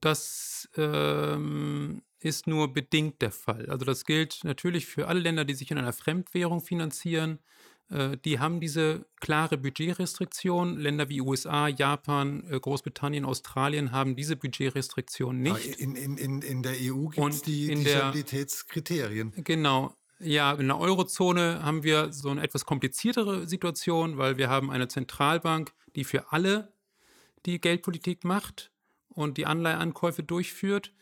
das 0.02 0.70
ähm, 0.76 2.02
ist 2.20 2.48
nur 2.48 2.74
bedingt 2.74 3.22
der 3.22 3.32
Fall. 3.32 3.70
Also 3.70 3.86
das 3.86 4.06
gilt 4.06 4.44
natürlich 4.44 4.86
für 4.86 5.08
alle 5.08 5.20
Länder, 5.20 5.46
die 5.46 5.54
sich 5.54 5.72
in 5.72 5.78
einer 5.78 5.94
Fremdwährung 5.94 6.62
finanzieren. 6.62 7.40
Äh, 7.90 8.18
die 8.18 8.40
haben 8.40 8.60
diese 8.60 9.06
klare 9.20 9.58
Budgetrestriktion. 9.58 10.78
Länder 10.78 11.10
wie 11.10 11.22
USA, 11.22 11.68
Japan, 11.68 12.44
äh, 12.50 12.60
Großbritannien, 12.60 13.26
Australien 13.26 13.92
haben 13.92 14.16
diese 14.16 14.36
Budgetrestriktion 14.36 15.42
nicht. 15.42 15.80
In, 15.80 15.96
in, 15.96 16.18
in, 16.18 16.42
in 16.42 16.64
der 16.64 16.74
EU 16.80 17.08
gibt 17.08 17.34
es 17.34 17.42
die, 17.42 17.74
die 17.74 17.86
Stabilitätskriterien. 17.86 19.34
Genau. 19.44 19.96
Ja, 20.20 20.52
in 20.54 20.68
der 20.68 20.78
Eurozone 20.78 21.64
haben 21.64 21.84
wir 21.84 22.12
so 22.12 22.30
eine 22.30 22.44
etwas 22.44 22.66
kompliziertere 22.66 23.48
Situation, 23.48 24.18
weil 24.18 24.38
wir 24.38 24.50
haben 24.50 24.70
eine 24.70 24.90
Zentralbank, 24.90 25.72
die 25.96 26.04
für 26.04 26.32
alle 26.32 26.74
die 27.46 27.62
Geldpolitik 27.62 28.26
macht 28.26 28.72
und 29.08 29.38
die 29.38 29.46
Anleiheankäufe 29.46 30.24
durchführt. 30.24 30.94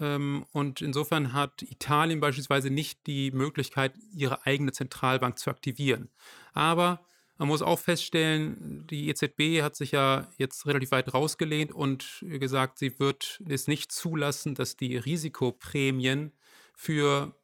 Ähm, 0.00 0.46
und 0.52 0.80
insofern 0.82 1.32
hat 1.32 1.62
Italien 1.62 2.20
beispielsweise 2.20 2.70
nicht 2.70 3.06
die 3.06 3.30
Möglichkeit, 3.32 3.94
ihre 4.14 4.46
eigene 4.46 4.72
Zentralbank 4.72 5.38
zu 5.38 5.50
aktivieren. 5.50 6.10
Aber 6.54 7.04
Man 7.38 7.48
muss 7.48 7.62
auch 7.62 7.80
feststellen, 7.80 8.86
die 8.86 9.08
EZB 9.08 9.62
hat 9.62 9.74
sich 9.74 9.90
ja 9.90 10.28
jetzt 10.38 10.66
relativ 10.66 10.92
weit 10.92 11.12
rausgelehnt 11.12 11.72
und 11.72 12.24
gesagt, 12.24 12.78
sie 12.78 13.00
wird 13.00 13.42
es 13.48 13.66
nicht 13.66 13.90
zulassen, 13.90 14.54
dass 14.54 14.76
die 14.76 14.96
Risikoprämien 14.96 16.32
für 16.76 17.34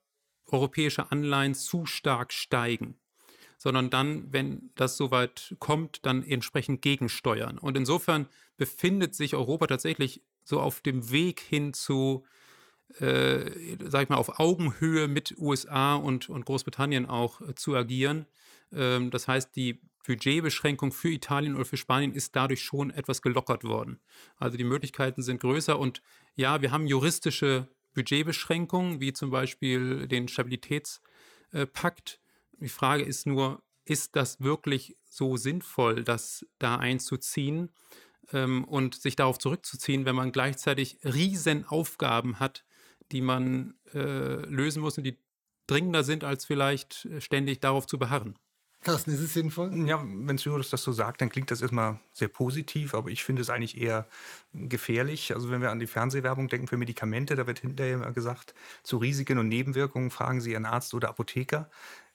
europäische 0.46 1.11
Anleihen 1.11 1.54
zu 1.54 1.84
stark 1.87 2.32
steigen, 2.32 2.98
sondern 3.56 3.90
dann, 3.90 4.32
wenn 4.32 4.70
das 4.76 4.96
soweit 4.96 5.56
kommt, 5.58 6.06
dann 6.06 6.22
entsprechend 6.22 6.80
gegensteuern. 6.82 7.58
Und 7.58 7.76
insofern 7.76 8.28
befindet 8.56 9.14
sich 9.16 9.34
Europa 9.34 9.66
tatsächlich 9.66 10.22
so 10.48 10.61
auf 10.61 10.80
dem 10.80 11.11
Weg 11.11 11.40
hin 11.40 11.74
zu, 11.74 12.24
äh, 13.00 13.76
sag 13.84 14.04
ich 14.04 14.08
mal, 14.08 14.16
auf 14.16 14.40
Augenhöhe 14.40 15.06
mit 15.06 15.37
USA 15.37 15.94
und, 15.96 16.30
und 16.30 16.46
Großbritannien 16.46 17.04
auch 17.04 17.42
äh, 17.42 17.54
zu 17.54 17.76
agieren. 17.76 18.24
Ähm, 18.72 19.11
das 19.11 19.28
heißt, 19.28 19.54
die 19.56 19.82
Budgetbeschränkung 20.06 20.90
für 20.90 21.11
Italien 21.11 21.54
oder 21.54 21.66
für 21.66 21.76
Spanien 21.76 22.14
ist 22.14 22.34
dadurch 22.34 22.62
schon 22.62 22.88
etwas 22.90 23.20
gelockert 23.20 23.62
worden. 23.62 24.00
Also 24.38 24.56
die 24.56 24.64
Möglichkeiten 24.64 25.20
sind 25.20 25.42
größer 25.42 25.78
und 25.78 26.00
ja, 26.34 26.62
wir 26.62 26.72
haben 26.72 26.87
juristische 26.87 27.68
Budgetbeschränkungen, 27.92 29.00
wie 29.00 29.12
zum 29.12 29.28
Beispiel 29.28 30.08
den 30.08 30.28
Stabilitätspakt. 30.28 32.20
Die 32.58 32.70
Frage 32.70 33.02
ist 33.02 33.26
nur, 33.26 33.62
ist 33.84 34.16
das 34.16 34.40
wirklich 34.40 34.96
so 35.04 35.37
sinnvoll, 35.37 36.04
das 36.04 36.46
da 36.58 36.76
einzuziehen 36.76 37.70
ähm, 38.32 38.64
und 38.64 38.94
sich 38.94 39.16
darauf 39.16 39.38
zurückzuziehen, 39.38 40.04
wenn 40.04 40.16
man 40.16 40.32
gleichzeitig 40.32 40.98
Riesenaufgaben 41.04 42.40
hat, 42.40 42.64
die 43.12 43.20
man 43.20 43.74
äh, 43.94 44.44
lösen 44.46 44.82
muss 44.82 44.98
und 44.98 45.04
die 45.04 45.18
dringender 45.66 46.04
sind, 46.04 46.24
als 46.24 46.46
vielleicht 46.46 47.08
ständig 47.20 47.60
darauf 47.60 47.86
zu 47.86 47.98
beharren? 47.98 48.38
Carsten, 48.80 49.10
ist 49.10 49.20
es 49.20 49.34
sinnvoll? 49.34 49.86
Ja, 49.88 50.02
wenn 50.04 50.38
Cyrus 50.38 50.70
das 50.70 50.82
so 50.82 50.92
sagt, 50.92 51.20
dann 51.20 51.30
klingt 51.30 51.50
das 51.50 51.60
erstmal 51.60 51.98
sehr 52.12 52.28
positiv, 52.28 52.94
aber 52.94 53.10
ich 53.10 53.24
finde 53.24 53.42
es 53.42 53.50
eigentlich 53.50 53.76
eher 53.76 54.06
gefährlich. 54.52 55.34
Also 55.34 55.50
wenn 55.50 55.60
wir 55.60 55.70
an 55.70 55.80
die 55.80 55.88
Fernsehwerbung 55.88 56.48
denken 56.48 56.68
für 56.68 56.76
Medikamente, 56.76 57.34
da 57.34 57.46
wird 57.46 57.58
hinterher 57.58 57.94
immer 57.94 58.12
gesagt, 58.12 58.54
zu 58.84 58.98
Risiken 58.98 59.38
und 59.38 59.48
Nebenwirkungen 59.48 60.10
fragen 60.10 60.40
Sie 60.40 60.52
Ihren 60.52 60.64
Arzt 60.64 60.94
oder 60.94 61.08
Apotheker. 61.08 61.68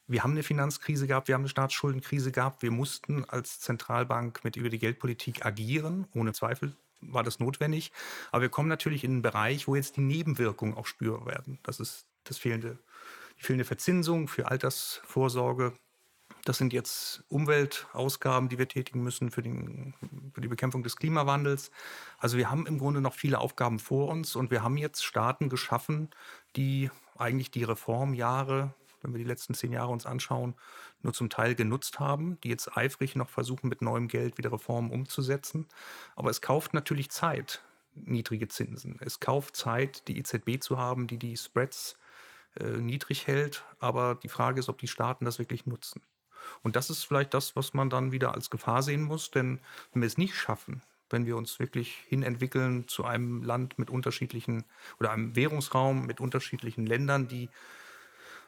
Wir 0.08 0.24
haben 0.24 0.32
eine 0.32 0.44
Finanzkrise 0.44 1.08
gehabt, 1.08 1.28
wir 1.28 1.36
haben 1.36 1.44
eine 1.44 1.50
Staatsschuldenkrise 1.50 2.32
gehabt. 2.32 2.62
Wir 2.62 2.72
mussten 2.72 3.24
als 3.26 3.60
Zentralbank 3.60 4.44
mit 4.44 4.56
über 4.56 4.70
die 4.70 4.80
Geldpolitik 4.80 5.46
agieren, 5.46 6.08
ohne 6.14 6.34
Zweifel 6.34 6.76
war 7.02 7.24
das 7.24 7.40
notwendig. 7.40 7.92
Aber 8.32 8.44
wir 8.44 8.50
kommen 8.50 8.70
natürlich 8.70 9.04
in 9.04 9.12
einen 9.12 9.22
Bereich, 9.22 9.68
wo 9.68 9.76
jetzt 9.76 9.98
die 9.98 10.02
Nebenwirkungen 10.02 10.76
auch 10.76 10.86
spürbar 10.86 11.26
werden. 11.26 11.60
Das 11.64 11.80
ist 11.80 12.06
das 12.24 12.38
fehlende, 12.38 12.80
die 13.40 13.44
fehlende 13.44 13.66
Verzinsung 13.66 14.28
für 14.28 14.50
Altersvorsorge, 14.50 15.74
das 16.46 16.58
sind 16.58 16.74
jetzt 16.74 17.24
Umweltausgaben, 17.30 18.50
die 18.50 18.58
wir 18.58 18.68
tätigen 18.68 19.02
müssen 19.02 19.32
für, 19.32 19.42
den, 19.42 19.94
für, 20.34 20.42
die 20.42 20.50
Bekämpfung 20.50 20.84
des 20.84 20.98
Klimawandels. 20.98 21.72
Also 22.18 22.38
wir 22.38 22.52
haben 22.52 22.68
im 22.68 22.80
Grunde 22.80 23.00
noch 23.00 23.14
viele 23.14 23.40
Aufgaben 23.40 23.80
vor 23.80 24.10
uns 24.10 24.36
und 24.36 24.52
wir 24.52 24.62
haben 24.62 24.76
jetzt 24.76 25.06
Staaten 25.06 25.48
geschaffen, 25.48 26.10
die 26.58 26.92
eigentlich 27.18 27.52
die 27.52 27.64
Reformjahre, 27.64 28.74
wenn 29.04 29.14
wir 29.14 29.20
die 29.20 29.30
letzten 29.30 29.54
zehn 29.54 29.72
Jahre 29.72 29.92
uns 29.92 30.06
anschauen, 30.06 30.56
nur 31.02 31.14
zum 31.14 31.30
Teil 31.30 31.56
genutzt 31.56 32.00
haben, 32.00 32.40
die 32.42 32.50
jetzt 32.50 32.76
eifrig 32.78 33.16
noch 33.16 33.30
versuchen, 33.30 33.70
mit 33.70 33.82
neuem 33.82 34.08
Geld 34.08 34.38
wieder 34.38 34.52
Reformen 34.52 34.92
umzusetzen. 34.92 35.68
Aber 36.16 36.30
es 36.30 36.42
kauft 36.42 36.74
natürlich 36.74 37.12
Zeit, 37.12 37.64
niedrige 37.96 38.48
Zinsen. 38.48 38.98
Es 39.02 39.20
kauft 39.20 39.56
Zeit, 39.56 40.08
die 40.08 40.18
EZB 40.18 40.62
zu 40.62 40.78
haben, 40.78 41.08
die 41.08 41.18
die 41.18 41.38
Spreads 41.38 41.98
äh, 42.60 42.66
niedrig 42.66 43.28
hält. 43.28 43.64
Aber 43.80 44.16
die 44.16 44.30
Frage 44.30 44.60
ist, 44.60 44.70
ob 44.70 44.78
die 44.80 44.88
Staaten 44.88 45.26
das 45.26 45.40
wirklich 45.40 45.66
nutzen. 45.66 46.02
Und 46.62 46.76
das 46.76 46.90
ist 46.90 47.04
vielleicht 47.04 47.34
das, 47.34 47.56
was 47.56 47.74
man 47.74 47.90
dann 47.90 48.12
wieder 48.12 48.34
als 48.34 48.50
Gefahr 48.50 48.84
sehen 48.84 49.04
muss, 49.04 49.32
denn 49.32 49.60
wenn 49.92 50.02
wir 50.02 50.08
es 50.08 50.18
nicht 50.18 50.36
schaffen, 50.36 50.82
wenn 51.10 51.26
wir 51.26 51.38
uns 51.38 51.60
wirklich 51.60 51.96
hinentwickeln 52.08 52.88
zu 52.88 53.06
einem 53.06 53.44
Land 53.44 53.80
mit 53.80 53.90
unterschiedlichen 53.90 54.66
oder 55.00 55.12
einem 55.12 55.36
Währungsraum 55.36 56.06
mit 56.06 56.20
unterschiedlichen 56.20 56.86
Ländern, 56.86 57.28
die 57.28 57.50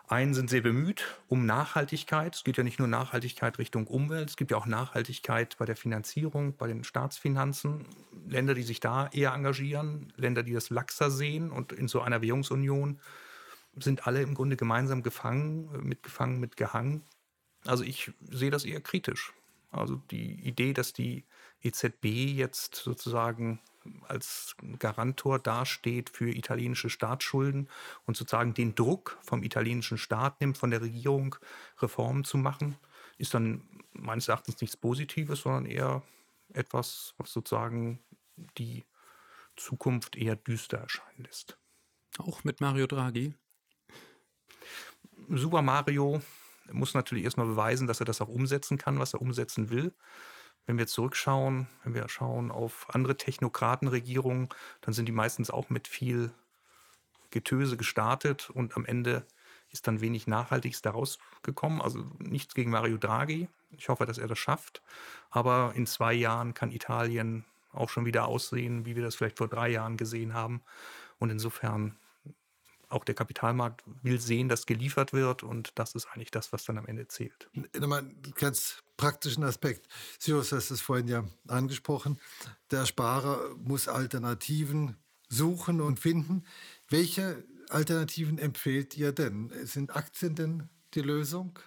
einen 0.08 0.34
sind 0.34 0.50
sehr 0.50 0.62
bemüht 0.62 1.04
um 1.28 1.46
Nachhaltigkeit. 1.46 2.36
Es 2.36 2.44
geht 2.44 2.58
ja 2.58 2.63
nicht 2.63 2.80
nur 2.80 2.88
Nachhaltigkeit 2.88 3.58
Richtung 3.58 3.88
Umwelt, 3.88 4.30
es 4.30 4.38
gibt 4.38 4.52
ja 4.52 4.58
auch 4.58 4.65
Nachhaltigkeit 4.65 5.56
bei 5.58 5.65
der 5.65 5.76
Finanzierung, 5.76 6.56
bei 6.56 6.68
den 6.68 6.84
Staatsfinanzen. 6.84 7.86
Länder, 8.28 8.54
die 8.54 8.63
sich 8.63 8.80
da 8.80 9.08
eher 9.08 9.34
engagieren, 9.34 10.13
Länder, 10.15 10.44
die 10.44 10.54
das 10.54 10.70
laxer 10.70 11.12
sehen 11.12 11.52
und 11.52 11.72
in 11.72 11.88
so 11.88 12.02
einer 12.02 12.22
Währungsunion 12.22 13.00
sind 13.78 14.08
alle 14.08 14.22
im 14.22 14.34
Grunde 14.34 14.56
gemeinsam 14.56 15.04
gefangen, 15.04 15.70
mitgefangen, 15.84 16.39
mitgehangen. 16.39 17.04
Also 17.65 17.84
ich 17.84 18.12
sehe 18.30 18.52
das 18.52 18.63
eher 18.63 18.82
kritisch. 18.82 19.34
Also 19.72 19.96
die 20.12 20.36
Idee, 20.48 20.74
dass 20.74 20.94
die 20.94 21.26
EZB 21.62 22.06
jetzt 22.06 22.76
sozusagen 22.76 23.60
als 24.08 24.56
Garantor 24.80 25.39
dasteht 25.39 26.10
für 26.10 26.30
italienische 26.30 26.89
Staatsschulden 26.89 27.69
und 28.06 28.17
sozusagen 28.17 28.54
den 28.54 28.76
Druck 28.76 29.17
vom 29.21 29.43
italienischen 29.43 29.98
Staat 29.98 30.41
nimmt, 30.41 30.58
von 30.58 30.71
der 30.71 30.82
Regierung 30.82 31.36
Reformen 31.80 32.24
zu 32.24 32.38
machen, 32.38 32.78
ist 33.17 33.34
dann 33.34 33.62
meines 33.93 34.28
Erachtens 34.28 34.62
nichts 34.62 34.78
Positives, 34.78 35.41
sondern 35.41 35.65
eher 35.65 36.04
etwas, 36.54 37.13
was 37.17 37.32
sozusagen 37.32 38.00
die 38.58 38.86
Zukunft 39.56 40.15
eher 40.15 40.36
düster 40.36 40.78
erscheinen 40.78 41.24
lässt. 41.24 41.58
Auch 42.17 42.43
mit 42.43 42.62
Mario 42.62 42.88
Draghi? 42.88 43.34
Super 45.30 45.62
Mario 45.62 46.21
muss 46.71 46.93
natürlich 46.93 47.24
erstmal 47.24 47.48
beweisen, 47.48 47.88
dass 47.88 48.00
er 48.00 48.06
das 48.06 48.21
auch 48.21 48.28
umsetzen 48.28 48.78
kann, 48.78 49.00
was 49.00 49.13
er 49.13 49.21
umsetzen 49.21 49.69
will. 49.69 49.93
Wenn 50.65 50.78
wir 50.78 50.88
zurückschauen, 50.88 51.67
wenn 51.84 51.93
wir 51.93 52.08
schauen 52.10 52.51
auf 52.51 52.88
andere 52.89 53.17
Technokratenregierungen, 53.17 54.49
dann 54.82 54.93
sind 54.93 55.06
die 55.08 55.12
meistens 55.12 55.51
auch 55.51 55.69
mit 55.69 55.88
viel 55.88 56.32
Getöse 57.30 57.78
gestartet 57.78 58.49
und 58.49 58.75
am 58.75 58.86
Ende 58.86 59.25
ist 59.71 59.88
dann 59.88 60.01
wenig 60.01 60.25
Nachhaltiges 60.25 60.82
daraus 60.82 61.19
gekommen. 61.43 61.82
Also 61.82 62.06
nichts 62.19 62.56
gegen 62.56 62.71
Mario 62.71 62.97
Draghi. 62.97 63.49
Ich 63.71 63.89
hoffe, 63.89 64.06
dass 64.06 64.17
er 64.17 64.28
das 64.28 64.39
schafft. 64.39 64.82
Aber 65.30 65.73
in 65.75 65.86
zwei 65.86 66.13
Jahren 66.13 66.54
kann 66.54 66.71
Italien 66.71 67.43
auch 67.73 67.89
schon 67.89 68.06
wieder 68.06 68.25
aussehen, 68.25 68.86
wie 68.86 68.95
wir 68.95 69.04
das 69.04 69.15
vielleicht 69.15 69.38
vor 69.38 69.49
drei 69.49 69.69
Jahren 69.69 69.97
gesehen 69.97 70.34
haben. 70.34 70.62
Und 71.19 71.30
insofern 71.30 71.97
auch 72.89 73.04
der 73.04 73.15
Kapitalmarkt 73.15 73.84
will 74.04 74.19
sehen, 74.19 74.47
dass 74.47 74.65
geliefert 74.65 75.12
wird 75.12 75.43
und 75.43 75.71
das 75.75 75.95
ist 75.95 76.08
eigentlich 76.08 76.32
das, 76.32 76.54
was 76.54 76.63
dann 76.63 76.78
am 76.78 76.86
Ende 76.86 77.08
zählt. 77.08 77.49
Nochmal 77.78 78.06
ganz 78.36 78.84
praktischen 78.97 79.43
Aspekt. 79.43 79.88
Sirius 80.19 80.51
hast 80.51 80.71
es 80.71 80.81
vorhin 80.81 81.08
ja 81.08 81.23
angesprochen. 81.47 82.19
Der 82.71 82.86
Sparer 82.86 83.55
muss 83.58 83.88
Alternativen 83.88 84.97
suchen 85.29 85.81
und 85.81 85.99
finden. 85.99 86.43
Welche 86.89 87.43
Alternativen 87.69 88.38
empfehlt 88.38 88.97
ihr 88.97 89.12
denn? 89.12 89.51
Sind 89.63 89.95
Aktien 89.95 90.36
denn 90.36 90.69
die 90.93 91.01
Lösung? 91.01 91.60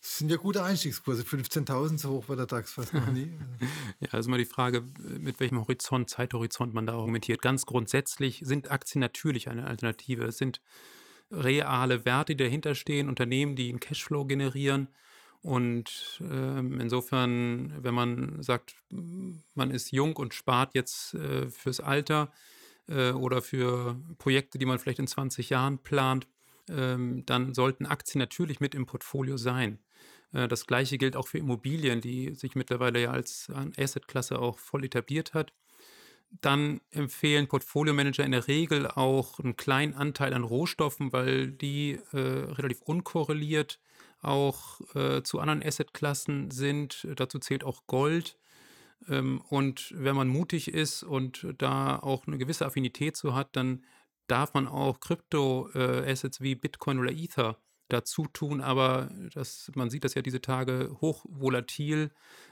Das 0.00 0.18
sind 0.18 0.30
ja 0.30 0.36
gute 0.36 0.62
Einstiegskurse. 0.62 1.22
15.000, 1.22 1.98
so 1.98 2.10
hoch 2.10 2.28
war 2.28 2.36
der 2.36 2.46
DAX 2.46 2.72
fast 2.72 2.94
noch 2.94 3.08
nie. 3.08 3.32
ja, 4.00 4.08
also 4.12 4.30
mal 4.30 4.38
die 4.38 4.44
Frage, 4.44 4.84
mit 5.18 5.40
welchem 5.40 5.58
Horizont, 5.58 6.08
Zeithorizont 6.08 6.72
man 6.72 6.86
da 6.86 6.94
argumentiert. 6.94 7.42
Ganz 7.42 7.66
grundsätzlich 7.66 8.42
sind 8.44 8.70
Aktien 8.70 9.00
natürlich 9.00 9.48
eine 9.48 9.66
Alternative. 9.66 10.24
Es 10.24 10.38
sind 10.38 10.60
reale 11.30 12.04
Werte, 12.04 12.36
die 12.36 12.44
dahinter 12.44 12.74
stehen, 12.74 13.08
Unternehmen, 13.08 13.56
die 13.56 13.68
einen 13.68 13.80
Cashflow 13.80 14.24
generieren. 14.24 14.88
Und 15.42 16.20
ähm, 16.20 16.80
insofern, 16.80 17.72
wenn 17.82 17.94
man 17.94 18.42
sagt, 18.42 18.74
man 19.54 19.70
ist 19.70 19.92
jung 19.92 20.16
und 20.16 20.34
spart 20.34 20.74
jetzt 20.74 21.14
äh, 21.14 21.48
fürs 21.48 21.80
Alter 21.80 22.32
äh, 22.88 23.12
oder 23.12 23.40
für 23.40 24.00
Projekte, 24.18 24.58
die 24.58 24.66
man 24.66 24.78
vielleicht 24.78 24.98
in 24.98 25.06
20 25.06 25.50
Jahren 25.50 25.78
plant, 25.78 26.26
ähm, 26.68 27.24
dann 27.26 27.54
sollten 27.54 27.86
Aktien 27.86 28.18
natürlich 28.18 28.60
mit 28.60 28.74
im 28.74 28.86
Portfolio 28.86 29.36
sein. 29.36 29.78
Äh, 30.32 30.48
das 30.48 30.66
gleiche 30.66 30.98
gilt 30.98 31.16
auch 31.16 31.28
für 31.28 31.38
Immobilien, 31.38 32.00
die 32.00 32.34
sich 32.34 32.54
mittlerweile 32.54 33.02
ja 33.02 33.10
als 33.10 33.50
Assetklasse 33.76 34.38
auch 34.38 34.58
voll 34.58 34.84
etabliert 34.84 35.34
hat. 35.34 35.52
Dann 36.42 36.80
empfehlen 36.90 37.48
Portfolio-Manager 37.48 38.24
in 38.24 38.32
der 38.32 38.48
Regel 38.48 38.86
auch 38.86 39.38
einen 39.38 39.56
kleinen 39.56 39.94
Anteil 39.94 40.34
an 40.34 40.44
Rohstoffen, 40.44 41.12
weil 41.12 41.52
die 41.52 41.98
äh, 42.12 42.18
relativ 42.18 42.82
unkorreliert 42.82 43.78
auch 44.20 44.80
äh, 44.94 45.22
zu 45.22 45.40
anderen 45.40 45.62
Assetklassen 45.62 46.50
sind. 46.50 47.06
Dazu 47.16 47.38
zählt 47.38 47.64
auch 47.64 47.86
Gold. 47.86 48.38
Ähm, 49.08 49.40
und 49.48 49.92
wenn 49.96 50.16
man 50.16 50.28
mutig 50.28 50.72
ist 50.72 51.02
und 51.02 51.46
da 51.58 51.98
auch 51.98 52.26
eine 52.26 52.38
gewisse 52.38 52.66
Affinität 52.66 53.16
zu 53.16 53.34
hat, 53.34 53.48
dann 53.52 53.84
darf 54.26 54.54
man 54.54 54.66
auch 54.66 55.00
Krypto-Assets 55.00 56.40
äh, 56.40 56.42
wie 56.42 56.54
Bitcoin 56.54 56.98
oder 56.98 57.12
Ether 57.12 57.58
dazu 57.88 58.26
tun, 58.26 58.60
aber 58.60 59.10
das, 59.32 59.70
man 59.74 59.90
sieht 59.90 60.04
das 60.04 60.14
ja 60.14 60.22
diese 60.22 60.42
Tage 60.42 60.94
hochvolatil. 61.00 62.10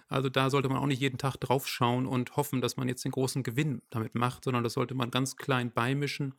Also 0.08 0.28
da 0.30 0.50
sollte 0.50 0.68
man 0.68 0.78
auch 0.78 0.86
nicht 0.86 1.00
jeden 1.00 1.18
Tag 1.18 1.36
drauf 1.36 1.68
schauen 1.68 2.06
und 2.06 2.36
hoffen, 2.36 2.60
dass 2.60 2.76
man 2.76 2.88
jetzt 2.88 3.04
den 3.04 3.12
großen 3.12 3.42
Gewinn 3.42 3.82
damit 3.90 4.14
macht, 4.14 4.44
sondern 4.44 4.64
das 4.64 4.72
sollte 4.72 4.94
man 4.94 5.10
ganz 5.10 5.36
klein 5.36 5.70
beimischen. 5.70 6.34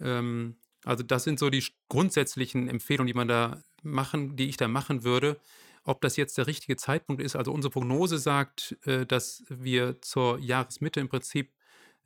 Ähm, 0.00 0.56
also 0.84 1.04
das 1.04 1.22
sind 1.22 1.38
so 1.38 1.48
die 1.48 1.64
grundsätzlichen 1.88 2.68
Empfehlungen, 2.68 3.06
die 3.06 3.14
man 3.14 3.28
da 3.28 3.62
machen, 3.82 4.36
die 4.36 4.48
ich 4.48 4.56
da 4.56 4.68
machen 4.68 5.04
würde. 5.04 5.38
Ob 5.84 6.00
das 6.00 6.16
jetzt 6.16 6.38
der 6.38 6.46
richtige 6.46 6.76
Zeitpunkt 6.76 7.20
ist, 7.20 7.34
also 7.34 7.52
unsere 7.52 7.72
Prognose 7.72 8.18
sagt, 8.18 8.76
äh, 8.84 9.04
dass 9.04 9.44
wir 9.48 10.00
zur 10.00 10.38
Jahresmitte 10.38 11.00
im 11.00 11.08
Prinzip 11.08 11.52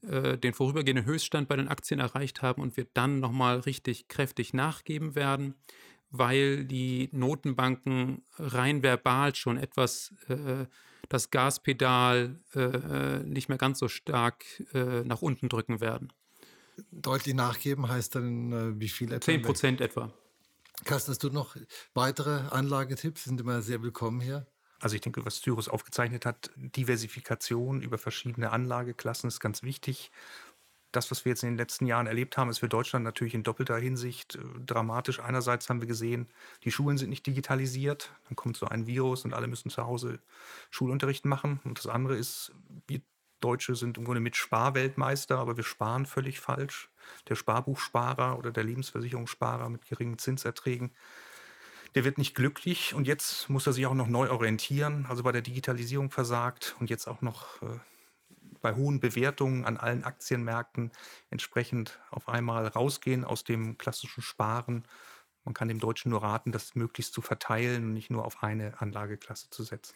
äh, 0.02 0.38
den 0.38 0.54
vorübergehenden 0.54 1.04
Höchststand 1.04 1.48
bei 1.48 1.56
den 1.56 1.68
Aktien 1.68 2.00
erreicht 2.00 2.40
haben 2.40 2.62
und 2.62 2.76
wir 2.76 2.86
dann 2.94 3.20
nochmal 3.20 3.60
richtig 3.60 4.08
kräftig 4.08 4.54
nachgeben 4.54 5.14
werden, 5.14 5.54
weil 6.10 6.64
die 6.64 7.10
Notenbanken 7.12 8.22
rein 8.38 8.82
verbal 8.82 9.34
schon 9.34 9.58
etwas 9.58 10.14
äh, 10.28 10.66
das 11.08 11.30
Gaspedal 11.30 12.40
nicht 13.24 13.48
mehr 13.48 13.58
ganz 13.58 13.78
so 13.78 13.86
stark 13.86 14.44
nach 14.72 15.22
unten 15.22 15.48
drücken 15.48 15.80
werden. 15.80 16.12
Deutlich 16.90 17.36
nachgeben 17.36 17.88
heißt 17.88 18.16
dann 18.16 18.80
wie 18.80 18.88
viel 18.88 19.12
etwa? 19.12 19.20
10 19.20 19.42
Prozent 19.42 19.80
etwa. 19.80 20.12
Carsten, 20.84 21.10
hast 21.10 21.22
du 21.22 21.30
noch 21.30 21.56
weitere 21.94 22.48
Anlagetipps? 22.50 23.24
Sind 23.24 23.40
immer 23.40 23.62
sehr 23.62 23.82
willkommen 23.82 24.20
hier. 24.20 24.46
Also 24.78 24.94
ich 24.94 25.00
denke, 25.00 25.24
was 25.24 25.40
Cyrus 25.40 25.68
aufgezeichnet 25.68 26.26
hat, 26.26 26.50
Diversifikation 26.56 27.80
über 27.80 27.98
verschiedene 27.98 28.50
Anlageklassen 28.50 29.28
ist 29.28 29.40
ganz 29.40 29.62
wichtig. 29.62 30.10
Das, 30.92 31.10
was 31.10 31.24
wir 31.24 31.30
jetzt 31.30 31.42
in 31.42 31.50
den 31.50 31.58
letzten 31.58 31.86
Jahren 31.86 32.06
erlebt 32.06 32.36
haben, 32.36 32.50
ist 32.50 32.58
für 32.58 32.68
Deutschland 32.68 33.04
natürlich 33.04 33.34
in 33.34 33.42
doppelter 33.42 33.76
Hinsicht 33.78 34.36
äh, 34.36 34.40
dramatisch. 34.64 35.20
Einerseits 35.20 35.68
haben 35.68 35.80
wir 35.80 35.88
gesehen, 35.88 36.28
die 36.62 36.70
Schulen 36.70 36.98
sind 36.98 37.10
nicht 37.10 37.26
digitalisiert. 37.26 38.12
Dann 38.28 38.36
kommt 38.36 38.56
so 38.56 38.66
ein 38.66 38.86
Virus 38.86 39.24
und 39.24 39.34
alle 39.34 39.46
müssen 39.46 39.70
zu 39.70 39.84
Hause 39.86 40.20
Schulunterricht 40.70 41.24
machen. 41.24 41.60
Und 41.64 41.78
das 41.78 41.86
andere 41.86 42.16
ist, 42.16 42.52
wir 42.86 43.00
Deutsche 43.40 43.74
sind 43.74 43.98
im 43.98 44.04
Grunde 44.04 44.20
mit 44.20 44.36
Sparweltmeister, 44.36 45.38
aber 45.38 45.56
wir 45.56 45.64
sparen 45.64 46.06
völlig 46.06 46.40
falsch. 46.40 46.90
Der 47.28 47.34
Sparbuchsparer 47.34 48.38
oder 48.38 48.50
der 48.50 48.64
Lebensversicherungssparer 48.64 49.68
mit 49.68 49.86
geringen 49.86 50.18
Zinserträgen 50.18 50.92
der 51.96 52.04
wird 52.04 52.18
nicht 52.18 52.34
glücklich 52.34 52.92
und 52.92 53.06
jetzt 53.06 53.48
muss 53.48 53.66
er 53.66 53.72
sich 53.72 53.86
auch 53.86 53.94
noch 53.94 54.06
neu 54.06 54.30
orientieren, 54.30 55.06
also 55.08 55.22
bei 55.22 55.32
der 55.32 55.40
Digitalisierung 55.40 56.10
versagt 56.10 56.76
und 56.78 56.90
jetzt 56.90 57.06
auch 57.06 57.22
noch 57.22 57.62
äh, 57.62 57.78
bei 58.60 58.74
hohen 58.74 59.00
Bewertungen 59.00 59.64
an 59.64 59.78
allen 59.78 60.04
Aktienmärkten 60.04 60.92
entsprechend 61.30 61.98
auf 62.10 62.28
einmal 62.28 62.66
rausgehen 62.66 63.24
aus 63.24 63.44
dem 63.44 63.78
klassischen 63.78 64.22
Sparen. 64.22 64.84
Man 65.44 65.54
kann 65.54 65.68
dem 65.68 65.80
Deutschen 65.80 66.10
nur 66.10 66.22
raten, 66.22 66.52
das 66.52 66.74
möglichst 66.74 67.14
zu 67.14 67.22
verteilen 67.22 67.84
und 67.84 67.92
nicht 67.94 68.10
nur 68.10 68.26
auf 68.26 68.42
eine 68.42 68.78
Anlageklasse 68.78 69.48
zu 69.48 69.62
setzen. 69.62 69.94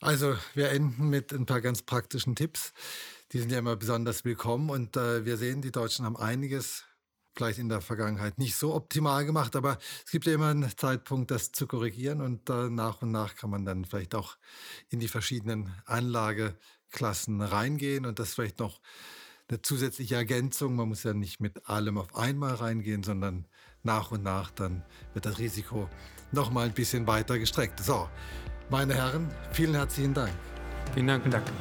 Also 0.00 0.36
wir 0.54 0.70
enden 0.70 1.08
mit 1.10 1.32
ein 1.32 1.46
paar 1.46 1.60
ganz 1.60 1.82
praktischen 1.82 2.36
Tipps. 2.36 2.72
Die 3.32 3.40
sind 3.40 3.50
ja 3.50 3.58
immer 3.58 3.74
besonders 3.74 4.24
willkommen 4.24 4.70
und 4.70 4.96
äh, 4.96 5.24
wir 5.24 5.36
sehen, 5.36 5.60
die 5.60 5.72
Deutschen 5.72 6.04
haben 6.04 6.16
einiges 6.16 6.84
vielleicht 7.34 7.58
in 7.58 7.68
der 7.68 7.80
Vergangenheit 7.80 8.38
nicht 8.38 8.56
so 8.56 8.74
optimal 8.74 9.24
gemacht, 9.24 9.54
aber 9.56 9.78
es 10.04 10.10
gibt 10.10 10.26
ja 10.26 10.34
immer 10.34 10.48
einen 10.48 10.76
Zeitpunkt, 10.76 11.30
das 11.30 11.52
zu 11.52 11.66
korrigieren 11.66 12.20
und 12.20 12.48
äh, 12.48 12.68
nach 12.68 13.02
und 13.02 13.10
nach 13.10 13.34
kann 13.34 13.50
man 13.50 13.64
dann 13.64 13.84
vielleicht 13.84 14.14
auch 14.14 14.36
in 14.88 15.00
die 15.00 15.08
verschiedenen 15.08 15.72
Anlageklassen 15.84 17.40
reingehen 17.40 18.06
und 18.06 18.20
das 18.20 18.34
vielleicht 18.34 18.60
noch 18.60 18.80
eine 19.48 19.62
zusätzliche 19.62 20.14
Ergänzung. 20.14 20.76
Man 20.76 20.88
muss 20.88 21.02
ja 21.02 21.12
nicht 21.12 21.40
mit 21.40 21.68
allem 21.68 21.98
auf 21.98 22.14
einmal 22.14 22.54
reingehen, 22.54 23.02
sondern 23.02 23.46
nach 23.82 24.12
und 24.12 24.22
nach 24.22 24.50
dann 24.52 24.84
wird 25.12 25.26
das 25.26 25.38
Risiko 25.38 25.88
noch 26.32 26.50
mal 26.50 26.66
ein 26.66 26.74
bisschen 26.74 27.06
weiter 27.06 27.38
gestreckt. 27.38 27.80
So, 27.80 28.08
meine 28.70 28.94
Herren, 28.94 29.28
vielen 29.52 29.74
herzlichen 29.74 30.14
Dank. 30.14 30.30
Vielen 30.94 31.06
Dank. 31.06 31.30
Danke. 31.30 31.52